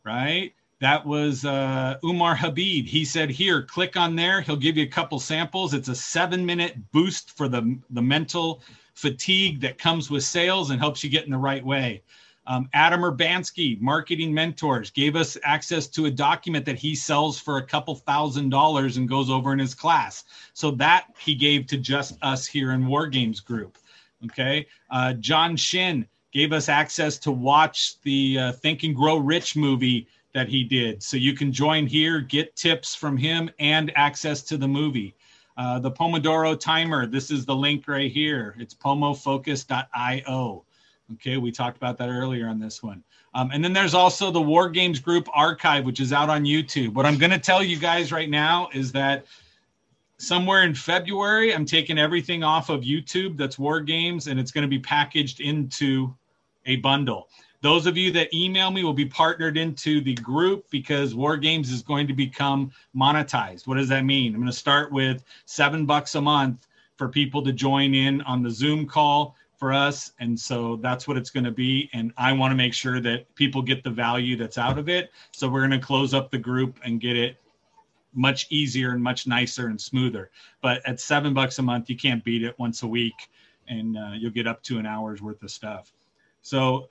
right? 0.03 0.53
That 0.81 1.05
was 1.05 1.43
uh, 1.43 1.97
Umar 2.05 2.35
Habib. 2.35 2.85
He 2.85 3.03
said, 3.03 3.29
Here, 3.29 3.63
click 3.63 3.97
on 3.97 4.15
there. 4.15 4.39
He'll 4.41 4.55
give 4.55 4.77
you 4.77 4.83
a 4.83 4.87
couple 4.87 5.19
samples. 5.19 5.73
It's 5.73 5.89
a 5.89 5.95
seven 5.95 6.45
minute 6.45 6.77
boost 6.91 7.35
for 7.35 7.49
the, 7.49 7.77
the 7.89 8.01
mental 8.01 8.61
fatigue 8.93 9.59
that 9.61 9.77
comes 9.77 10.09
with 10.09 10.23
sales 10.23 10.69
and 10.69 10.79
helps 10.79 11.03
you 11.03 11.09
get 11.09 11.25
in 11.25 11.31
the 11.31 11.37
right 11.37 11.65
way. 11.65 12.01
Um, 12.47 12.67
Adam 12.73 13.01
Urbanski, 13.01 13.79
Marketing 13.79 14.33
Mentors, 14.33 14.89
gave 14.89 15.15
us 15.15 15.37
access 15.43 15.85
to 15.87 16.05
a 16.05 16.11
document 16.11 16.65
that 16.65 16.79
he 16.79 16.95
sells 16.95 17.39
for 17.39 17.57
a 17.57 17.63
couple 17.65 17.93
thousand 17.93 18.49
dollars 18.49 18.97
and 18.97 19.07
goes 19.07 19.29
over 19.29 19.53
in 19.53 19.59
his 19.59 19.75
class. 19.75 20.23
So 20.53 20.71
that 20.71 21.07
he 21.19 21.35
gave 21.35 21.67
to 21.67 21.77
just 21.77 22.17
us 22.21 22.47
here 22.47 22.71
in 22.71 22.87
War 22.87 23.05
Games 23.05 23.39
Group. 23.39 23.77
Okay. 24.25 24.65
Uh, 24.89 25.13
John 25.13 25.55
Shin 25.55 26.07
gave 26.31 26.53
us 26.53 26.69
access 26.69 27.17
to 27.19 27.31
watch 27.31 28.01
the 28.01 28.39
uh, 28.39 28.51
Think 28.53 28.83
and 28.83 28.95
Grow 28.95 29.17
Rich 29.17 29.55
movie 29.55 30.07
that 30.33 30.47
he 30.47 30.63
did. 30.63 31.01
So 31.01 31.17
you 31.17 31.33
can 31.33 31.51
join 31.51 31.87
here, 31.87 32.21
get 32.21 32.55
tips 32.55 32.95
from 32.95 33.17
him, 33.17 33.49
and 33.59 33.91
access 33.95 34.41
to 34.43 34.57
the 34.57 34.67
movie. 34.67 35.15
Uh, 35.57 35.79
the 35.79 35.91
Pomodoro 35.91 36.57
timer, 36.57 37.05
this 37.05 37.31
is 37.31 37.45
the 37.45 37.55
link 37.55 37.87
right 37.87 38.11
here. 38.11 38.55
It's 38.59 38.73
pomofocus.io. 38.73 40.63
Okay, 41.13 41.37
we 41.37 41.51
talked 41.51 41.77
about 41.77 41.97
that 41.97 42.09
earlier 42.09 42.47
on 42.47 42.59
this 42.59 42.83
one. 42.83 43.03
Um, 43.33 43.51
and 43.51 43.63
then 43.63 43.73
there's 43.73 43.93
also 43.93 44.31
the 44.31 44.41
War 44.41 44.69
Games 44.69 44.99
Group 44.99 45.27
archive, 45.33 45.85
which 45.85 45.99
is 45.99 46.13
out 46.13 46.29
on 46.29 46.45
YouTube. 46.45 46.93
What 46.93 47.05
I'm 47.05 47.17
going 47.17 47.31
to 47.31 47.39
tell 47.39 47.63
you 47.63 47.77
guys 47.77 48.11
right 48.11 48.29
now 48.29 48.69
is 48.73 48.91
that 48.93 49.25
somewhere 50.17 50.63
in 50.63 50.75
February, 50.75 51.53
I'm 51.53 51.65
taking 51.65 51.97
everything 51.97 52.43
off 52.43 52.69
of 52.69 52.81
YouTube 52.81 53.37
that's 53.37 53.57
War 53.57 53.81
Games 53.81 54.27
and 54.27 54.39
it's 54.39 54.51
going 54.51 54.63
to 54.63 54.67
be 54.67 54.79
packaged 54.79 55.41
into 55.41 56.13
a 56.65 56.77
bundle. 56.77 57.29
Those 57.61 57.87
of 57.87 57.97
you 57.97 58.11
that 58.13 58.33
email 58.33 58.71
me 58.71 58.83
will 58.83 58.93
be 58.93 59.05
partnered 59.05 59.57
into 59.57 60.01
the 60.01 60.13
group 60.15 60.69
because 60.69 61.13
War 61.13 61.35
Games 61.35 61.71
is 61.71 61.81
going 61.81 62.07
to 62.07 62.13
become 62.13 62.71
monetized. 62.95 63.67
What 63.67 63.75
does 63.75 63.89
that 63.89 64.05
mean? 64.05 64.33
I'm 64.33 64.39
going 64.39 64.51
to 64.51 64.57
start 64.57 64.91
with 64.91 65.23
seven 65.45 65.85
bucks 65.85 66.15
a 66.15 66.21
month 66.21 66.67
for 66.95 67.09
people 67.09 67.41
to 67.43 67.51
join 67.51 67.93
in 67.93 68.21
on 68.21 68.43
the 68.43 68.49
Zoom 68.49 68.85
call 68.85 69.35
for 69.57 69.73
us. 69.73 70.13
And 70.21 70.39
so 70.39 70.77
that's 70.77 71.05
what 71.05 71.17
it's 71.17 71.29
going 71.29 71.43
to 71.43 71.51
be. 71.51 71.89
And 71.91 72.13
I 72.17 72.31
want 72.31 72.51
to 72.51 72.55
make 72.55 72.73
sure 72.73 73.01
that 73.01 73.33
people 73.35 73.61
get 73.61 73.83
the 73.83 73.89
value 73.89 74.37
that's 74.37 74.57
out 74.57 74.77
of 74.77 74.87
it. 74.87 75.11
So 75.31 75.49
we're 75.49 75.67
going 75.67 75.79
to 75.79 75.85
close 75.85 76.13
up 76.13 76.31
the 76.31 76.37
group 76.37 76.79
and 76.85 77.01
get 77.01 77.17
it 77.17 77.35
much 78.13 78.47
easier 78.49 78.91
and 78.91 79.03
much 79.03 79.27
nicer 79.27 79.67
and 79.67 79.79
smoother. 79.79 80.31
But 80.61 80.81
at 80.87 81.01
seven 81.01 81.33
bucks 81.33 81.59
a 81.59 81.61
month, 81.61 81.89
you 81.89 81.97
can't 81.97 82.23
beat 82.23 82.41
it 82.43 82.57
once 82.57 82.83
a 82.83 82.87
week 82.87 83.29
and 83.67 83.97
uh, 83.97 84.11
you'll 84.15 84.31
get 84.31 84.47
up 84.47 84.63
to 84.63 84.79
an 84.79 84.85
hour's 84.85 85.21
worth 85.21 85.43
of 85.43 85.51
stuff. 85.51 85.91
So 86.41 86.87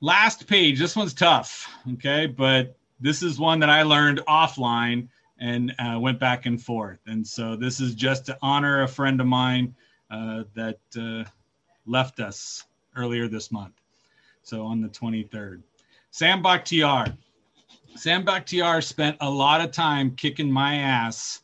last 0.00 0.46
page, 0.46 0.78
this 0.78 0.96
one's 0.96 1.14
tough. 1.14 1.68
Okay. 1.94 2.26
But 2.26 2.76
this 3.00 3.22
is 3.22 3.38
one 3.38 3.58
that 3.60 3.70
I 3.70 3.82
learned 3.82 4.20
offline 4.28 5.08
and 5.40 5.74
uh, 5.78 5.98
went 5.98 6.20
back 6.20 6.46
and 6.46 6.62
forth. 6.62 7.00
And 7.06 7.26
so 7.26 7.56
this 7.56 7.80
is 7.80 7.94
just 7.94 8.26
to 8.26 8.38
honor 8.42 8.82
a 8.82 8.88
friend 8.88 9.20
of 9.20 9.26
mine 9.26 9.74
uh, 10.10 10.44
that 10.54 10.78
uh, 10.96 11.28
left 11.86 12.20
us 12.20 12.64
earlier 12.96 13.26
this 13.26 13.50
month. 13.50 13.74
So 14.42 14.64
on 14.64 14.80
the 14.80 14.88
23rd. 14.88 15.62
Sam 16.10 16.42
Bakhtiar. 16.42 17.16
Sam 17.96 18.24
Bakhtiar 18.24 18.82
spent 18.84 19.16
a 19.20 19.28
lot 19.28 19.60
of 19.60 19.72
time 19.72 20.14
kicking 20.14 20.50
my 20.50 20.76
ass, 20.76 21.42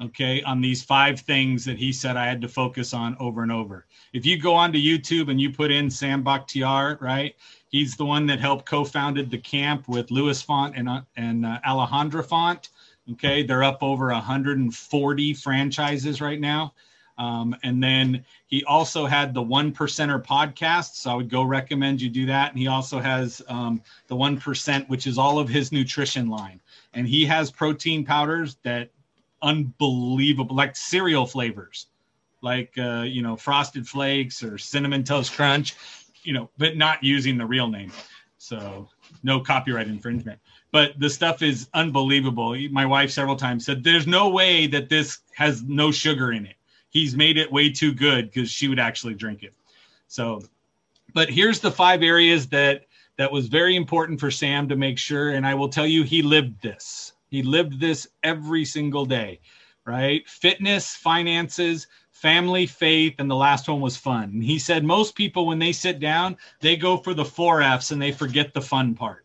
okay, 0.00 0.42
on 0.42 0.60
these 0.60 0.82
five 0.82 1.20
things 1.20 1.64
that 1.64 1.78
he 1.78 1.92
said 1.92 2.16
I 2.16 2.26
had 2.26 2.40
to 2.42 2.48
focus 2.48 2.94
on 2.94 3.16
over 3.20 3.42
and 3.42 3.52
over. 3.52 3.86
If 4.12 4.24
you 4.24 4.38
go 4.38 4.54
onto 4.54 4.78
YouTube 4.78 5.30
and 5.30 5.40
you 5.40 5.50
put 5.50 5.70
in 5.70 5.90
Sam 5.90 6.24
Bakhtiar, 6.24 7.00
right, 7.00 7.34
he's 7.68 7.96
the 7.96 8.04
one 8.04 8.26
that 8.26 8.40
helped 8.40 8.66
co-founded 8.66 9.30
the 9.30 9.38
camp 9.38 9.88
with 9.88 10.10
Lewis 10.10 10.42
Font 10.42 10.76
and, 10.76 10.88
uh, 10.88 11.02
and 11.16 11.44
uh, 11.44 11.60
Alejandra 11.66 12.24
Font. 12.24 12.70
Okay, 13.12 13.42
they're 13.42 13.64
up 13.64 13.82
over 13.82 14.06
140 14.06 15.34
franchises 15.34 16.20
right 16.20 16.40
now. 16.40 16.72
Um, 17.18 17.54
and 17.62 17.82
then 17.82 18.24
he 18.46 18.64
also 18.64 19.04
had 19.04 19.34
the 19.34 19.42
One 19.42 19.72
Percenter 19.72 20.24
podcast. 20.24 20.94
So 20.94 21.10
I 21.10 21.14
would 21.14 21.28
go 21.28 21.42
recommend 21.42 22.00
you 22.00 22.08
do 22.08 22.24
that. 22.26 22.50
And 22.50 22.58
he 22.58 22.66
also 22.66 22.98
has 22.98 23.42
um, 23.46 23.82
the 24.06 24.16
One 24.16 24.38
Percent, 24.38 24.88
which 24.88 25.06
is 25.06 25.18
all 25.18 25.38
of 25.38 25.46
his 25.46 25.70
nutrition 25.70 26.30
line. 26.30 26.60
And 26.94 27.06
he 27.06 27.26
has 27.26 27.50
protein 27.50 28.06
powders 28.06 28.56
that 28.62 28.90
unbelievable, 29.42 30.54
like 30.54 30.76
cereal 30.76 31.26
flavors, 31.26 31.86
like 32.42 32.72
uh, 32.78 33.02
you 33.02 33.22
know 33.22 33.36
Frosted 33.36 33.86
Flakes 33.86 34.42
or 34.42 34.58
Cinnamon 34.58 35.04
Toast 35.04 35.32
Crunch, 35.32 35.76
you 36.22 36.32
know, 36.32 36.50
but 36.58 36.76
not 36.76 37.02
using 37.02 37.38
the 37.38 37.46
real 37.46 37.68
name. 37.68 37.92
So 38.38 38.88
no 39.22 39.40
copyright 39.40 39.88
infringement. 39.88 40.40
But 40.72 40.98
the 40.98 41.10
stuff 41.10 41.42
is 41.42 41.68
unbelievable. 41.74 42.56
My 42.70 42.86
wife 42.86 43.10
several 43.10 43.36
times 43.36 43.64
said, 43.64 43.82
"There's 43.84 44.06
no 44.06 44.28
way 44.28 44.66
that 44.68 44.88
this 44.88 45.18
has 45.34 45.62
no 45.62 45.90
sugar 45.90 46.32
in 46.32 46.46
it." 46.46 46.56
he's 46.90 47.16
made 47.16 47.38
it 47.38 47.50
way 47.50 47.70
too 47.70 47.94
good 47.94 48.26
because 48.26 48.50
she 48.50 48.68
would 48.68 48.78
actually 48.78 49.14
drink 49.14 49.42
it. 49.42 49.54
So, 50.08 50.42
but 51.14 51.30
here's 51.30 51.60
the 51.60 51.70
five 51.70 52.02
areas 52.02 52.48
that 52.48 52.86
that 53.16 53.32
was 53.32 53.48
very 53.48 53.76
important 53.76 54.20
for 54.20 54.30
Sam 54.30 54.68
to 54.68 54.76
make 54.76 54.98
sure. 54.98 55.30
And 55.30 55.46
I 55.46 55.54
will 55.54 55.68
tell 55.68 55.86
you, 55.86 56.02
he 56.02 56.22
lived 56.22 56.60
this. 56.62 57.12
He 57.30 57.42
lived 57.42 57.80
this 57.80 58.08
every 58.22 58.64
single 58.64 59.06
day, 59.06 59.40
right? 59.84 60.28
Fitness, 60.28 60.94
finances, 60.94 61.86
family, 62.10 62.66
faith, 62.66 63.14
and 63.18 63.30
the 63.30 63.36
last 63.36 63.68
one 63.68 63.80
was 63.80 63.96
fun. 63.96 64.40
He 64.40 64.58
said 64.58 64.84
most 64.84 65.14
people, 65.14 65.46
when 65.46 65.58
they 65.58 65.72
sit 65.72 66.00
down, 66.00 66.36
they 66.60 66.76
go 66.76 66.96
for 66.96 67.14
the 67.14 67.24
four 67.24 67.62
F's 67.62 67.92
and 67.92 68.02
they 68.02 68.12
forget 68.12 68.52
the 68.52 68.60
fun 68.60 68.94
part. 68.94 69.24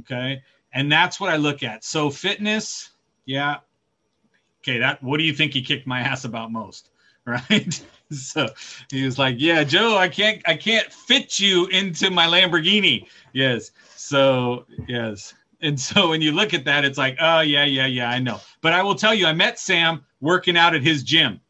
Okay. 0.00 0.42
And 0.72 0.90
that's 0.90 1.20
what 1.20 1.30
I 1.30 1.36
look 1.36 1.62
at. 1.62 1.84
So, 1.84 2.10
fitness, 2.10 2.90
yeah, 3.26 3.58
okay, 4.62 4.78
that 4.78 5.02
what 5.02 5.18
do 5.18 5.24
you 5.24 5.34
think 5.34 5.52
he 5.52 5.62
kicked 5.62 5.86
my 5.86 6.00
ass 6.00 6.24
about 6.24 6.52
most? 6.52 6.88
Right. 7.24 7.80
so 8.10 8.48
he 8.90 9.04
was 9.04 9.16
like, 9.16 9.36
Yeah, 9.38 9.62
Joe, 9.62 9.96
I 9.96 10.08
can't 10.08 10.42
I 10.44 10.56
can't 10.56 10.92
fit 10.92 11.38
you 11.38 11.68
into 11.68 12.10
my 12.10 12.26
Lamborghini. 12.26 13.06
Yes. 13.32 13.70
So 13.94 14.66
yes. 14.88 15.32
And 15.62 15.78
so 15.78 16.10
when 16.10 16.20
you 16.20 16.32
look 16.32 16.54
at 16.54 16.64
that, 16.64 16.84
it's 16.84 16.98
like, 16.98 17.16
oh 17.20 17.40
yeah, 17.40 17.64
yeah, 17.64 17.86
yeah, 17.86 18.10
I 18.10 18.18
know. 18.18 18.40
But 18.60 18.72
I 18.72 18.82
will 18.82 18.94
tell 18.94 19.14
you, 19.14 19.26
I 19.26 19.32
met 19.32 19.58
Sam 19.58 20.04
working 20.20 20.56
out 20.56 20.74
at 20.74 20.82
his 20.82 21.02
gym. 21.02 21.40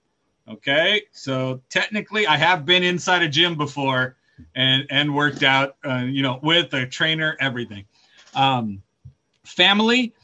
Okay. 0.49 1.03
So 1.13 1.63
technically 1.71 2.27
I 2.27 2.37
have 2.37 2.67
been 2.67 2.83
inside 2.83 3.23
a 3.23 3.29
gym 3.29 3.57
before 3.57 4.17
and 4.55 4.87
and 4.91 5.15
worked 5.15 5.43
out 5.43 5.77
uh, 5.85 6.05
you 6.07 6.23
know, 6.23 6.41
with 6.43 6.73
a 6.75 6.87
trainer, 6.87 7.37
everything. 7.41 7.85
Um 8.35 8.83
family 9.45 10.15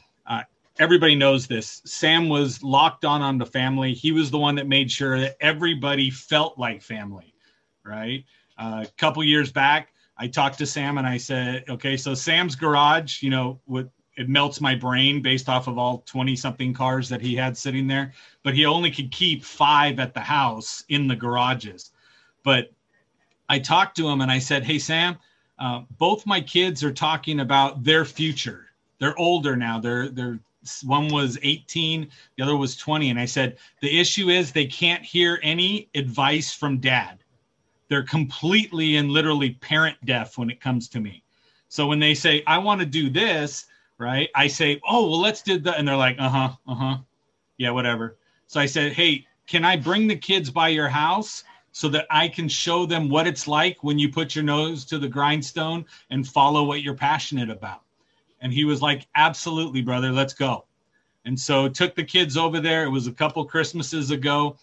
everybody 0.79 1.13
knows 1.13 1.45
this. 1.45 1.81
Sam 1.85 2.29
was 2.29 2.63
locked 2.63 3.05
on 3.05 3.21
on 3.21 3.37
the 3.37 3.45
family. 3.45 3.93
He 3.93 4.11
was 4.11 4.31
the 4.31 4.37
one 4.37 4.55
that 4.55 4.67
made 4.67 4.89
sure 4.89 5.19
that 5.19 5.35
everybody 5.41 6.09
felt 6.09 6.57
like 6.57 6.81
family, 6.81 7.33
right? 7.83 8.23
Uh, 8.57 8.85
a 8.87 8.91
couple 8.97 9.23
years 9.23 9.51
back, 9.51 9.89
I 10.19 10.27
talked 10.27 10.57
to 10.57 10.65
Sam 10.65 10.97
and 10.97 11.07
I 11.07 11.17
said, 11.17 11.63
okay, 11.69 11.95
so 11.95 12.13
Sam's 12.13 12.55
garage, 12.55 13.23
you 13.23 13.29
know, 13.29 13.59
it 14.17 14.27
melts 14.27 14.59
my 14.59 14.75
brain 14.75 15.21
based 15.21 15.47
off 15.47 15.67
of 15.67 15.77
all 15.77 15.99
20 16.05 16.35
something 16.35 16.73
cars 16.73 17.07
that 17.07 17.21
he 17.21 17.35
had 17.35 17.57
sitting 17.57 17.87
there, 17.87 18.11
but 18.43 18.53
he 18.53 18.65
only 18.65 18.91
could 18.91 19.11
keep 19.11 19.45
five 19.45 19.97
at 19.97 20.13
the 20.13 20.19
house 20.19 20.83
in 20.89 21.07
the 21.07 21.15
garages. 21.15 21.91
But 22.43 22.73
I 23.47 23.59
talked 23.59 23.95
to 23.95 24.09
him 24.09 24.19
and 24.19 24.29
I 24.29 24.39
said, 24.39 24.65
hey, 24.65 24.77
Sam, 24.77 25.17
uh, 25.57 25.83
both 25.97 26.25
my 26.25 26.41
kids 26.41 26.83
are 26.83 26.91
talking 26.91 27.39
about 27.39 27.85
their 27.85 28.03
future. 28.03 28.67
They're 28.99 29.17
older 29.17 29.55
now. 29.55 29.79
They're 29.79 30.09
they're 30.09 30.39
one 30.83 31.07
was 31.07 31.39
18 31.41 32.09
the 32.35 32.43
other 32.43 32.57
was 32.57 32.75
20 32.75 33.11
and 33.11 33.19
i 33.19 33.23
said 33.23 33.57
the 33.79 33.99
issue 33.99 34.29
is 34.29 34.51
they 34.51 34.65
can't 34.65 35.03
hear 35.03 35.39
any 35.41 35.89
advice 35.95 36.53
from 36.53 36.79
dad 36.79 37.18
they're 37.89 38.03
completely 38.03 38.95
and 38.97 39.09
literally 39.09 39.51
parent 39.51 39.97
deaf 40.05 40.37
when 40.37 40.49
it 40.49 40.61
comes 40.61 40.87
to 40.87 40.99
me 40.99 41.23
so 41.67 41.87
when 41.87 41.99
they 41.99 42.13
say 42.13 42.43
i 42.47 42.57
want 42.57 42.79
to 42.79 42.85
do 42.85 43.09
this 43.09 43.65
right 43.97 44.29
i 44.35 44.47
say 44.47 44.79
oh 44.87 45.09
well 45.09 45.19
let's 45.19 45.41
do 45.41 45.59
that 45.59 45.77
and 45.77 45.87
they're 45.87 45.95
like 45.95 46.17
uh-huh 46.19 46.49
uh-huh 46.67 46.97
yeah 47.57 47.69
whatever 47.69 48.17
so 48.47 48.59
i 48.59 48.65
said 48.65 48.93
hey 48.93 49.25
can 49.47 49.65
i 49.65 49.75
bring 49.75 50.07
the 50.07 50.15
kids 50.15 50.49
by 50.49 50.67
your 50.69 50.87
house 50.87 51.43
so 51.71 51.89
that 51.89 52.05
i 52.09 52.27
can 52.27 52.47
show 52.47 52.85
them 52.85 53.09
what 53.09 53.27
it's 53.27 53.47
like 53.47 53.83
when 53.83 53.99
you 53.99 54.09
put 54.09 54.35
your 54.35 54.43
nose 54.43 54.85
to 54.85 54.97
the 54.97 55.07
grindstone 55.07 55.85
and 56.09 56.27
follow 56.27 56.63
what 56.63 56.81
you're 56.81 56.95
passionate 56.95 57.49
about 57.49 57.81
and 58.41 58.53
he 58.53 58.65
was 58.65 58.81
like, 58.81 59.07
absolutely, 59.15 59.81
brother, 59.81 60.11
let's 60.11 60.33
go. 60.33 60.65
And 61.25 61.39
so 61.39 61.67
took 61.67 61.95
the 61.95 62.03
kids 62.03 62.37
over 62.37 62.59
there. 62.59 62.83
It 62.83 62.89
was 62.89 63.07
a 63.07 63.11
couple 63.11 63.43
Christmases 63.45 64.11
ago. 64.11 64.57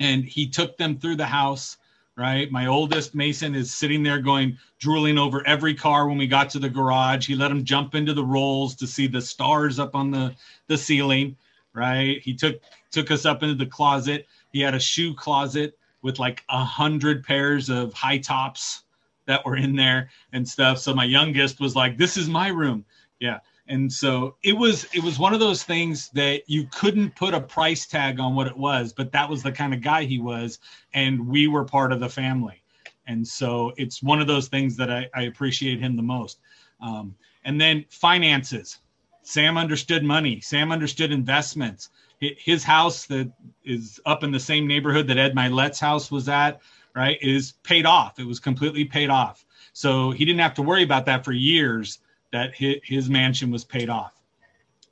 And 0.00 0.24
he 0.24 0.48
took 0.48 0.76
them 0.76 0.98
through 0.98 1.16
the 1.16 1.26
house, 1.26 1.76
right? 2.18 2.50
My 2.50 2.66
oldest 2.66 3.14
Mason 3.14 3.54
is 3.54 3.72
sitting 3.72 4.02
there 4.02 4.18
going, 4.18 4.58
drooling 4.80 5.18
over 5.18 5.46
every 5.46 5.72
car 5.72 6.08
when 6.08 6.18
we 6.18 6.26
got 6.26 6.50
to 6.50 6.58
the 6.58 6.68
garage. 6.68 7.28
He 7.28 7.36
let 7.36 7.50
him 7.50 7.64
jump 7.64 7.94
into 7.94 8.12
the 8.12 8.24
rolls 8.24 8.74
to 8.76 8.86
see 8.88 9.06
the 9.06 9.22
stars 9.22 9.78
up 9.78 9.94
on 9.94 10.10
the, 10.10 10.34
the 10.66 10.76
ceiling, 10.76 11.36
right? 11.72 12.20
He 12.20 12.34
took 12.34 12.60
took 12.90 13.10
us 13.10 13.24
up 13.24 13.42
into 13.42 13.54
the 13.54 13.70
closet. 13.70 14.26
He 14.52 14.60
had 14.60 14.74
a 14.74 14.80
shoe 14.80 15.14
closet 15.14 15.78
with 16.02 16.18
like 16.18 16.42
a 16.48 16.64
hundred 16.64 17.22
pairs 17.24 17.68
of 17.68 17.92
high 17.92 18.18
tops 18.18 18.82
that 19.26 19.44
were 19.44 19.56
in 19.56 19.76
there 19.76 20.10
and 20.32 20.48
stuff. 20.48 20.78
So 20.78 20.94
my 20.94 21.04
youngest 21.04 21.60
was 21.60 21.76
like, 21.76 21.96
"This 21.96 22.16
is 22.16 22.28
my 22.28 22.48
room." 22.48 22.84
Yeah. 23.20 23.38
And 23.68 23.92
so 23.92 24.36
it 24.42 24.54
was 24.54 24.86
it 24.94 25.02
was 25.02 25.18
one 25.18 25.34
of 25.34 25.40
those 25.40 25.62
things 25.62 26.08
that 26.10 26.42
you 26.46 26.66
couldn't 26.72 27.14
put 27.16 27.34
a 27.34 27.40
price 27.40 27.86
tag 27.86 28.18
on 28.18 28.34
what 28.34 28.46
it 28.46 28.56
was, 28.56 28.92
but 28.92 29.12
that 29.12 29.28
was 29.28 29.42
the 29.42 29.52
kind 29.52 29.74
of 29.74 29.82
guy 29.82 30.04
he 30.04 30.18
was, 30.18 30.58
and 30.94 31.28
we 31.28 31.48
were 31.48 31.64
part 31.64 31.92
of 31.92 32.00
the 32.00 32.08
family. 32.08 32.62
And 33.06 33.26
so 33.26 33.72
it's 33.76 34.02
one 34.02 34.20
of 34.20 34.26
those 34.26 34.48
things 34.48 34.76
that 34.76 34.90
I, 34.90 35.08
I 35.14 35.22
appreciate 35.22 35.80
him 35.80 35.96
the 35.96 36.02
most. 36.02 36.40
Um, 36.80 37.14
and 37.44 37.60
then 37.60 37.84
finances. 37.88 38.78
Sam 39.22 39.58
understood 39.58 40.02
money. 40.02 40.40
Sam 40.40 40.72
understood 40.72 41.12
investments. 41.12 41.90
His 42.20 42.64
house 42.64 43.06
that 43.06 43.30
is 43.64 44.00
up 44.06 44.24
in 44.24 44.32
the 44.32 44.40
same 44.40 44.66
neighborhood 44.66 45.06
that 45.08 45.18
Ed 45.18 45.34
Mylett's 45.34 45.78
house 45.78 46.10
was 46.10 46.28
at 46.28 46.60
right, 46.98 47.18
is 47.22 47.52
paid 47.62 47.86
off. 47.86 48.18
It 48.18 48.26
was 48.26 48.40
completely 48.40 48.84
paid 48.84 49.10
off. 49.10 49.44
So 49.72 50.10
he 50.10 50.24
didn't 50.24 50.40
have 50.40 50.54
to 50.54 50.62
worry 50.62 50.82
about 50.82 51.06
that 51.06 51.24
for 51.24 51.32
years 51.32 52.00
that 52.32 52.54
his, 52.54 53.08
mansion 53.08 53.50
was 53.50 53.64
paid 53.64 53.88
off. 53.88 54.12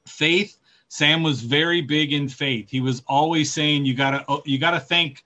Faith, 0.06 0.58
Sam 0.88 1.22
was 1.22 1.42
very 1.42 1.80
big 1.80 2.12
in 2.12 2.28
faith. 2.28 2.70
He 2.70 2.80
was 2.80 3.02
always 3.06 3.52
saying 3.52 3.84
you 3.84 3.94
got 3.94 4.12
to 4.12 4.24
oh, 4.28 4.42
you 4.44 4.58
got 4.58 4.70
to 4.70 4.80
thank 4.80 5.24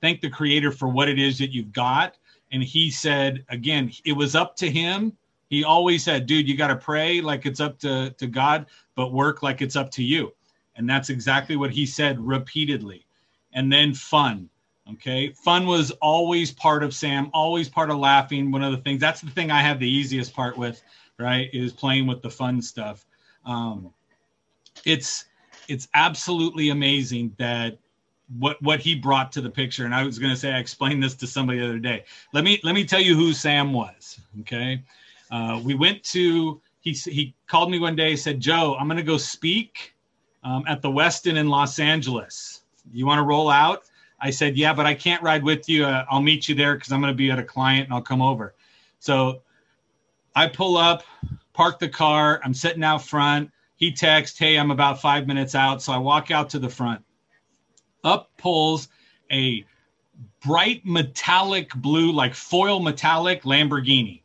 thank 0.00 0.20
the 0.20 0.30
creator 0.30 0.70
for 0.70 0.88
what 0.88 1.08
it 1.08 1.18
is 1.18 1.38
that 1.38 1.52
you've 1.52 1.72
got 1.72 2.16
And 2.52 2.62
he 2.62 2.90
said, 2.90 3.44
again, 3.48 3.92
it 4.04 4.12
was 4.12 4.34
up 4.34 4.56
to 4.56 4.70
him. 4.70 5.12
He 5.48 5.64
always 5.64 6.04
said, 6.04 6.26
dude, 6.26 6.48
you 6.48 6.56
got 6.56 6.68
to 6.68 6.76
pray 6.76 7.20
like 7.20 7.46
it's 7.46 7.60
up 7.60 7.78
to, 7.80 8.10
to 8.18 8.26
God, 8.26 8.66
but 8.94 9.12
work 9.12 9.42
like 9.42 9.62
it's 9.62 9.76
up 9.76 9.90
to 9.92 10.02
you. 10.02 10.32
And 10.76 10.88
that's 10.88 11.10
exactly 11.10 11.56
what 11.56 11.70
he 11.70 11.86
said 11.86 12.20
repeatedly. 12.20 13.06
And 13.52 13.72
then 13.72 13.94
fun. 13.94 14.48
Okay. 14.92 15.30
Fun 15.30 15.66
was 15.66 15.90
always 15.92 16.52
part 16.52 16.84
of 16.84 16.94
Sam, 16.94 17.30
always 17.32 17.68
part 17.68 17.90
of 17.90 17.98
laughing. 17.98 18.52
One 18.52 18.62
of 18.62 18.70
the 18.72 18.78
things 18.78 19.00
that's 19.00 19.20
the 19.20 19.30
thing 19.30 19.50
I 19.50 19.60
have 19.60 19.80
the 19.80 19.88
easiest 19.88 20.34
part 20.34 20.56
with, 20.56 20.82
right? 21.18 21.48
Is 21.52 21.72
playing 21.72 22.06
with 22.06 22.22
the 22.22 22.30
fun 22.30 22.60
stuff. 22.60 23.06
Um, 23.44 23.92
it's, 24.84 25.26
it's 25.68 25.88
absolutely 25.94 26.70
amazing 26.70 27.34
that 27.38 27.78
what 28.38 28.60
what 28.62 28.80
he 28.80 28.94
brought 28.94 29.32
to 29.32 29.40
the 29.40 29.50
picture. 29.50 29.84
And 29.84 29.94
i 29.94 30.02
was 30.02 30.18
going 30.18 30.32
to 30.32 30.36
say 30.36 30.52
i 30.52 30.58
explained 30.58 31.02
this 31.02 31.14
to 31.16 31.26
somebody 31.26 31.58
the 31.58 31.64
other 31.64 31.78
day. 31.78 32.04
Let 32.32 32.44
me 32.44 32.60
let 32.62 32.74
me 32.74 32.84
tell 32.84 33.00
you 33.00 33.14
who 33.14 33.32
sam 33.32 33.72
was 33.72 34.20
okay? 34.40 34.82
Uh, 35.30 35.60
we 35.64 35.74
went 35.74 36.02
to 36.04 36.60
he 36.80 36.92
he 36.92 37.34
called 37.46 37.70
me 37.70 37.78
one 37.78 37.96
day 37.96 38.16
said 38.16 38.40
joe 38.40 38.76
i'm 38.78 38.86
going 38.86 38.96
to 38.96 39.02
go 39.02 39.16
speak 39.16 39.94
um, 40.44 40.64
at 40.68 40.82
the 40.82 40.88
westin 40.88 41.36
in 41.36 41.48
los 41.48 41.78
angeles. 41.78 42.62
You 42.92 43.06
want 43.06 43.18
to 43.18 43.24
roll 43.24 43.50
out? 43.50 43.84
I 44.20 44.30
said 44.30 44.56
yeah 44.56 44.74
but 44.74 44.86
i 44.86 44.94
can't 44.94 45.22
ride 45.22 45.44
with 45.44 45.68
you. 45.68 45.84
Uh, 45.84 46.04
i'll 46.10 46.22
meet 46.22 46.48
you 46.48 46.54
there 46.54 46.74
because 46.74 46.92
i'm 46.92 47.00
going 47.00 47.12
to 47.12 47.16
be 47.16 47.30
at 47.30 47.38
a 47.38 47.44
client 47.44 47.84
and 47.84 47.94
i'll 47.94 48.02
come 48.02 48.22
over. 48.22 48.54
So 48.98 49.42
i 50.36 50.46
pull 50.46 50.76
up 50.76 51.02
park 51.52 51.80
the 51.80 51.88
car 51.88 52.40
i'm 52.44 52.54
sitting 52.54 52.84
out 52.84 53.02
front 53.02 53.50
he 53.74 53.90
texts 53.90 54.38
hey 54.38 54.56
i'm 54.56 54.70
about 54.70 55.00
five 55.00 55.26
minutes 55.26 55.56
out 55.56 55.82
so 55.82 55.92
i 55.92 55.98
walk 55.98 56.30
out 56.30 56.48
to 56.48 56.60
the 56.60 56.68
front 56.68 57.02
up 58.04 58.30
pulls 58.38 58.88
a 59.32 59.66
bright 60.44 60.84
metallic 60.84 61.74
blue, 61.74 62.12
like 62.12 62.34
foil 62.34 62.80
metallic 62.80 63.42
Lamborghini. 63.42 64.22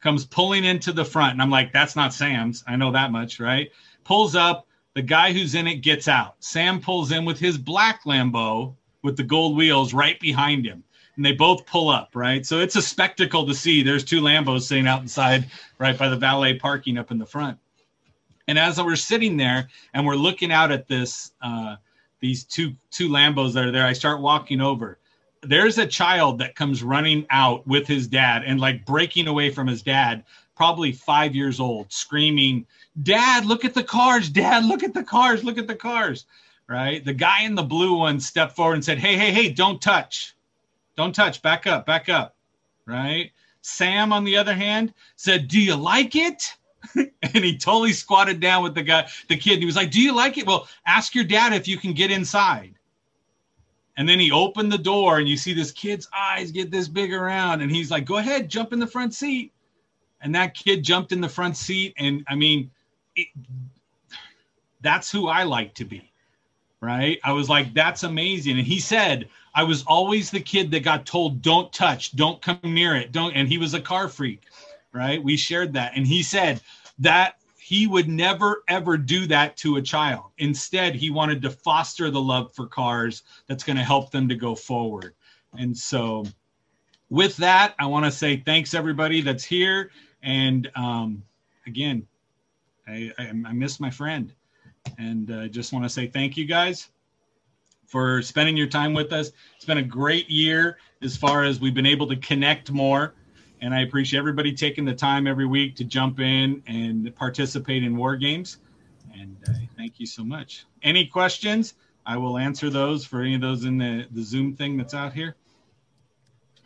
Comes 0.00 0.24
pulling 0.24 0.64
into 0.64 0.92
the 0.92 1.04
front. 1.04 1.32
And 1.32 1.42
I'm 1.42 1.50
like, 1.50 1.72
that's 1.72 1.94
not 1.94 2.14
Sam's. 2.14 2.64
I 2.66 2.76
know 2.76 2.90
that 2.92 3.12
much, 3.12 3.38
right? 3.38 3.70
Pulls 4.04 4.34
up. 4.34 4.66
The 4.94 5.02
guy 5.02 5.32
who's 5.32 5.54
in 5.54 5.68
it 5.68 5.76
gets 5.76 6.08
out. 6.08 6.34
Sam 6.40 6.80
pulls 6.80 7.12
in 7.12 7.24
with 7.24 7.38
his 7.38 7.56
black 7.56 8.02
Lambo 8.02 8.74
with 9.02 9.16
the 9.16 9.22
gold 9.22 9.56
wheels 9.56 9.94
right 9.94 10.18
behind 10.18 10.66
him. 10.66 10.82
And 11.20 11.26
they 11.26 11.32
both 11.32 11.66
pull 11.66 11.90
up, 11.90 12.12
right? 12.14 12.46
So 12.46 12.60
it's 12.60 12.76
a 12.76 12.80
spectacle 12.80 13.46
to 13.46 13.52
see. 13.54 13.82
There's 13.82 14.04
two 14.04 14.22
Lambos 14.22 14.62
sitting 14.62 14.86
out 14.86 15.02
outside 15.02 15.50
right 15.78 15.98
by 15.98 16.08
the 16.08 16.16
valet 16.16 16.54
parking 16.58 16.96
up 16.96 17.10
in 17.10 17.18
the 17.18 17.26
front. 17.26 17.58
And 18.48 18.58
as 18.58 18.80
we're 18.80 18.96
sitting 18.96 19.36
there 19.36 19.68
and 19.92 20.06
we're 20.06 20.14
looking 20.14 20.50
out 20.50 20.72
at 20.72 20.88
this, 20.88 21.32
uh, 21.42 21.76
these 22.20 22.44
two 22.44 22.72
two 22.90 23.10
Lambos 23.10 23.52
that 23.52 23.66
are 23.66 23.70
there. 23.70 23.84
I 23.84 23.92
start 23.92 24.22
walking 24.22 24.62
over. 24.62 24.98
There's 25.42 25.76
a 25.76 25.86
child 25.86 26.38
that 26.38 26.54
comes 26.54 26.82
running 26.82 27.26
out 27.28 27.66
with 27.66 27.86
his 27.86 28.06
dad 28.06 28.44
and 28.46 28.58
like 28.58 28.86
breaking 28.86 29.28
away 29.28 29.50
from 29.50 29.66
his 29.66 29.82
dad, 29.82 30.24
probably 30.56 30.90
five 30.90 31.34
years 31.34 31.60
old, 31.60 31.92
screaming, 31.92 32.64
Dad, 33.02 33.44
look 33.44 33.66
at 33.66 33.74
the 33.74 33.84
cars. 33.84 34.30
Dad, 34.30 34.64
look 34.64 34.82
at 34.82 34.94
the 34.94 35.04
cars. 35.04 35.44
Look 35.44 35.58
at 35.58 35.66
the 35.66 35.76
cars. 35.76 36.24
Right. 36.66 37.04
The 37.04 37.12
guy 37.12 37.42
in 37.42 37.56
the 37.56 37.62
blue 37.62 37.98
one 37.98 38.20
stepped 38.20 38.56
forward 38.56 38.76
and 38.76 38.84
said, 38.84 38.98
Hey, 38.98 39.18
hey, 39.18 39.32
hey, 39.32 39.50
don't 39.50 39.82
touch. 39.82 40.34
Don't 40.96 41.14
touch. 41.14 41.42
Back 41.42 41.66
up. 41.66 41.86
Back 41.86 42.08
up. 42.08 42.36
Right. 42.86 43.32
Sam, 43.62 44.12
on 44.12 44.24
the 44.24 44.36
other 44.36 44.54
hand, 44.54 44.94
said, 45.16 45.48
Do 45.48 45.60
you 45.60 45.76
like 45.76 46.16
it? 46.16 46.54
and 46.96 47.44
he 47.44 47.56
totally 47.58 47.92
squatted 47.92 48.40
down 48.40 48.62
with 48.62 48.74
the 48.74 48.82
guy, 48.82 49.06
the 49.28 49.36
kid. 49.36 49.58
He 49.58 49.66
was 49.66 49.76
like, 49.76 49.90
Do 49.90 50.00
you 50.00 50.14
like 50.14 50.38
it? 50.38 50.46
Well, 50.46 50.68
ask 50.86 51.14
your 51.14 51.24
dad 51.24 51.52
if 51.52 51.68
you 51.68 51.76
can 51.76 51.92
get 51.92 52.10
inside. 52.10 52.74
And 53.96 54.08
then 54.08 54.18
he 54.18 54.30
opened 54.30 54.72
the 54.72 54.78
door, 54.78 55.18
and 55.18 55.28
you 55.28 55.36
see 55.36 55.52
this 55.52 55.72
kid's 55.72 56.08
eyes 56.16 56.50
get 56.50 56.70
this 56.70 56.88
big 56.88 57.12
around. 57.12 57.60
And 57.60 57.70
he's 57.70 57.90
like, 57.90 58.06
Go 58.06 58.16
ahead, 58.16 58.48
jump 58.48 58.72
in 58.72 58.78
the 58.78 58.86
front 58.86 59.14
seat. 59.14 59.52
And 60.22 60.34
that 60.34 60.54
kid 60.54 60.82
jumped 60.82 61.12
in 61.12 61.20
the 61.20 61.28
front 61.28 61.56
seat. 61.56 61.94
And 61.98 62.24
I 62.28 62.34
mean, 62.34 62.70
it, 63.16 63.28
that's 64.80 65.10
who 65.10 65.28
I 65.28 65.44
like 65.44 65.74
to 65.74 65.84
be. 65.84 66.09
Right. 66.80 67.20
I 67.24 67.32
was 67.32 67.48
like, 67.48 67.74
That's 67.74 68.02
amazing. 68.04 68.58
And 68.58 68.66
he 68.66 68.80
said, 68.80 69.28
I 69.54 69.64
was 69.64 69.82
always 69.84 70.30
the 70.30 70.40
kid 70.40 70.70
that 70.70 70.82
got 70.82 71.06
told, 71.06 71.42
Don't 71.42 71.72
touch, 71.72 72.16
don't 72.16 72.40
come 72.40 72.60
near 72.62 72.96
it. 72.96 73.12
Don't. 73.12 73.34
And 73.34 73.48
he 73.48 73.58
was 73.58 73.74
a 73.74 73.80
car 73.80 74.08
freak 74.08 74.46
right? 74.92 75.22
We 75.22 75.36
shared 75.36 75.72
that. 75.74 75.92
And 75.96 76.06
he 76.06 76.22
said 76.22 76.60
that 76.98 77.36
he 77.58 77.86
would 77.86 78.08
never 78.08 78.62
ever 78.68 78.96
do 78.96 79.26
that 79.26 79.56
to 79.58 79.76
a 79.76 79.82
child. 79.82 80.26
Instead, 80.38 80.94
he 80.94 81.10
wanted 81.10 81.42
to 81.42 81.50
foster 81.50 82.10
the 82.10 82.20
love 82.20 82.52
for 82.54 82.66
cars 82.66 83.22
that's 83.46 83.64
going 83.64 83.76
to 83.76 83.84
help 83.84 84.10
them 84.10 84.28
to 84.28 84.34
go 84.34 84.54
forward. 84.54 85.14
And 85.56 85.76
so, 85.76 86.24
with 87.10 87.36
that, 87.38 87.74
I 87.78 87.86
want 87.86 88.04
to 88.04 88.10
say 88.10 88.36
thanks 88.36 88.74
everybody 88.74 89.20
that's 89.20 89.44
here. 89.44 89.90
And 90.22 90.70
um, 90.76 91.22
again, 91.66 92.06
I, 92.86 93.12
I, 93.18 93.28
I 93.28 93.52
miss 93.52 93.80
my 93.80 93.90
friend, 93.90 94.32
and 94.98 95.34
I 95.34 95.48
just 95.48 95.72
want 95.72 95.84
to 95.84 95.88
say 95.88 96.06
thank 96.06 96.36
you 96.36 96.44
guys 96.44 96.88
for 97.86 98.22
spending 98.22 98.56
your 98.56 98.68
time 98.68 98.94
with 98.94 99.12
us. 99.12 99.32
It's 99.56 99.64
been 99.64 99.78
a 99.78 99.82
great 99.82 100.28
year 100.30 100.78
as 101.02 101.16
far 101.16 101.44
as 101.44 101.60
we've 101.60 101.74
been 101.74 101.86
able 101.86 102.06
to 102.08 102.16
connect 102.16 102.70
more 102.70 103.14
and 103.60 103.74
I 103.74 103.82
appreciate 103.82 104.18
everybody 104.18 104.52
taking 104.52 104.84
the 104.84 104.94
time 104.94 105.26
every 105.26 105.46
week 105.46 105.76
to 105.76 105.84
jump 105.84 106.20
in 106.20 106.62
and 106.66 107.14
participate 107.14 107.84
in 107.84 107.96
war 107.96 108.16
games. 108.16 108.58
And 109.12 109.36
uh, 109.48 109.52
thank 109.76 110.00
you 110.00 110.06
so 110.06 110.24
much. 110.24 110.64
Any 110.82 111.06
questions? 111.06 111.74
I 112.06 112.16
will 112.16 112.38
answer 112.38 112.70
those 112.70 113.04
for 113.04 113.20
any 113.20 113.34
of 113.34 113.40
those 113.40 113.64
in 113.64 113.76
the, 113.76 114.06
the 114.12 114.22
Zoom 114.22 114.56
thing 114.56 114.76
that's 114.76 114.94
out 114.94 115.12
here. 115.12 115.36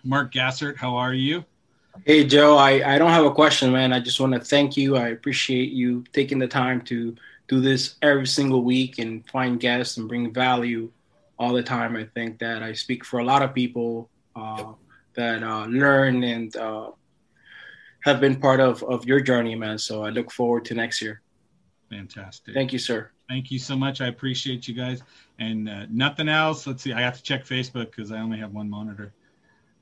Mark 0.05 0.33
Gassert, 0.33 0.77
how 0.77 0.97
are 0.97 1.15
you? 1.15 1.45
Hey, 2.05 2.25
Joe. 2.25 2.57
I, 2.57 2.95
I 2.95 2.99
don't 2.99 3.11
have 3.11 3.25
a 3.25 3.33
question, 3.33 3.73
man. 3.73 3.93
I 3.93 4.01
just 4.01 4.21
want 4.21 4.35
to 4.35 4.41
thank 4.41 4.77
you. 4.77 4.97
I 4.97 5.09
appreciate 5.09 5.71
you 5.73 6.05
taking 6.13 6.39
the 6.39 6.49
time 6.49 6.81
to 6.83 7.17
do 7.55 7.61
this 7.61 7.97
every 8.03 8.27
single 8.27 8.63
week 8.63 8.99
and 8.99 9.29
find 9.29 9.61
guests 9.61 9.97
and 9.97 10.09
bring 10.09 10.33
value 10.33 10.91
all 11.39 11.53
the 11.53 11.63
time. 11.63 11.97
I 11.97 12.05
think 12.15 12.39
that 12.39 12.63
I 12.63 12.73
speak 12.73 13.05
for 13.05 13.21
a 13.21 13.25
lot 13.25 13.43
of 13.43 13.55
people. 13.55 14.11
Uh, 14.37 14.73
that 15.15 15.43
uh, 15.45 15.67
learn 15.67 16.25
and 16.25 16.57
uh, 16.57 16.91
have 18.01 18.21
been 18.21 18.35
part 18.41 18.61
of, 18.61 18.83
of 18.83 19.07
your 19.07 19.21
journey, 19.21 19.55
man. 19.55 19.79
So 19.79 20.05
I 20.05 20.11
look 20.11 20.31
forward 20.31 20.65
to 20.67 20.75
next 20.75 21.01
year. 21.01 21.23
Fantastic. 21.91 22.55
Thank 22.55 22.73
you, 22.73 22.79
sir. 22.79 23.11
Thank 23.29 23.51
you 23.51 23.59
so 23.59 23.77
much. 23.77 24.01
I 24.01 24.09
appreciate 24.09 24.67
you 24.69 24.75
guys. 24.75 25.03
And 25.39 25.69
uh, 25.69 25.87
nothing 25.89 26.29
else. 26.29 26.67
Let's 26.67 26.83
see. 26.83 26.93
I 26.93 27.01
have 27.01 27.17
to 27.17 27.23
check 27.23 27.45
Facebook 27.45 27.93
because 27.95 28.11
I 28.13 28.19
only 28.19 28.39
have 28.39 28.53
one 28.53 28.69
monitor. 28.69 29.13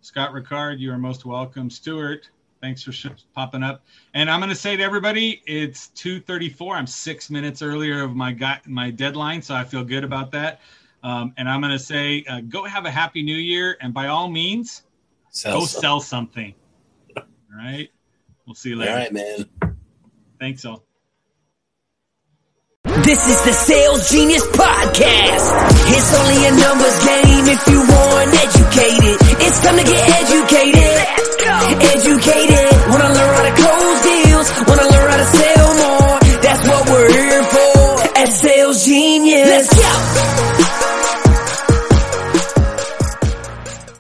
Scott 0.03 0.33
Ricard, 0.33 0.79
you 0.79 0.93
are 0.93 0.99
most 0.99 1.25
welcome. 1.25 1.71
Stuart, 1.71 2.29
thanks 2.63 2.83
for 2.83 2.93
sh- 2.93 3.09
popping 3.35 3.63
up. 3.63 3.85
And 4.15 4.31
I'm 4.31 4.41
going 4.41 4.51
to 4.51 4.57
say 4.57 4.77
to 4.77 4.83
everybody, 4.83 5.43
it's 5.47 5.89
2:34. 5.97 6.77
I'm 6.77 6.87
six 6.87 7.29
minutes 7.29 7.61
earlier 7.61 8.03
of 8.03 8.15
my 8.15 8.33
got 8.33 8.67
my 8.67 8.91
deadline, 8.91 9.43
so 9.43 9.55
I 9.55 9.65
feel 9.65 9.85
good 9.85 10.05
about 10.05 10.31
that. 10.33 10.61
Um, 11.03 11.35
and 11.37 11.49
I'm 11.49 11.61
going 11.61 11.73
to 11.73 11.79
say, 11.79 12.25
uh, 12.29 12.41
go 12.41 12.65
have 12.65 12.87
a 12.87 12.91
happy 12.91 13.23
new 13.23 13.37
year, 13.37 13.77
and 13.81 13.93
by 13.93 14.07
all 14.07 14.29
means, 14.29 14.83
Sell 15.33 15.61
Go 15.61 15.67
sell 15.67 16.01
something. 16.01 16.55
All 17.17 17.25
right. 17.57 17.89
We'll 18.47 18.55
see 18.55 18.71
you 18.71 18.77
later. 18.77 18.93
All 18.93 18.99
right, 18.99 19.13
man. 19.13 19.47
Thanks 20.39 20.65
all. 20.67 20.85
This 22.85 23.27
is 23.27 23.43
the 23.45 23.53
Sales 23.53 24.11
Genius 24.11 24.47
Podcast. 24.49 25.49
It's 25.89 26.15
only 26.21 26.47
a 26.47 26.51
numbers 26.51 26.99
game 27.05 27.47
if 27.49 27.67
you 27.67 27.81
want 27.81 28.29
educated. 28.35 29.17
It's 29.41 29.61
time 29.65 29.79
to 29.79 29.85
get 29.85 30.11
educated. 30.11 31.32
Educated. 31.45 32.71
Wanna 32.89 33.11
learn 33.19 33.35
how 33.35 33.43
to 33.43 33.55
close 33.63 34.03
deals. 34.03 34.49
Wanna 34.69 34.89
learn 34.95 35.11
how 35.11 35.17
to 35.17 35.29
sell 35.39 35.69
more. 35.83 36.19
That's 36.43 36.69
what 36.69 36.89
we're 36.91 37.11
here 37.11 37.43
for 37.43 38.19
at 38.19 38.29
Sales 38.29 38.85
Genius. 38.85 39.49
Let's 39.49 39.75
go. 39.75 40.62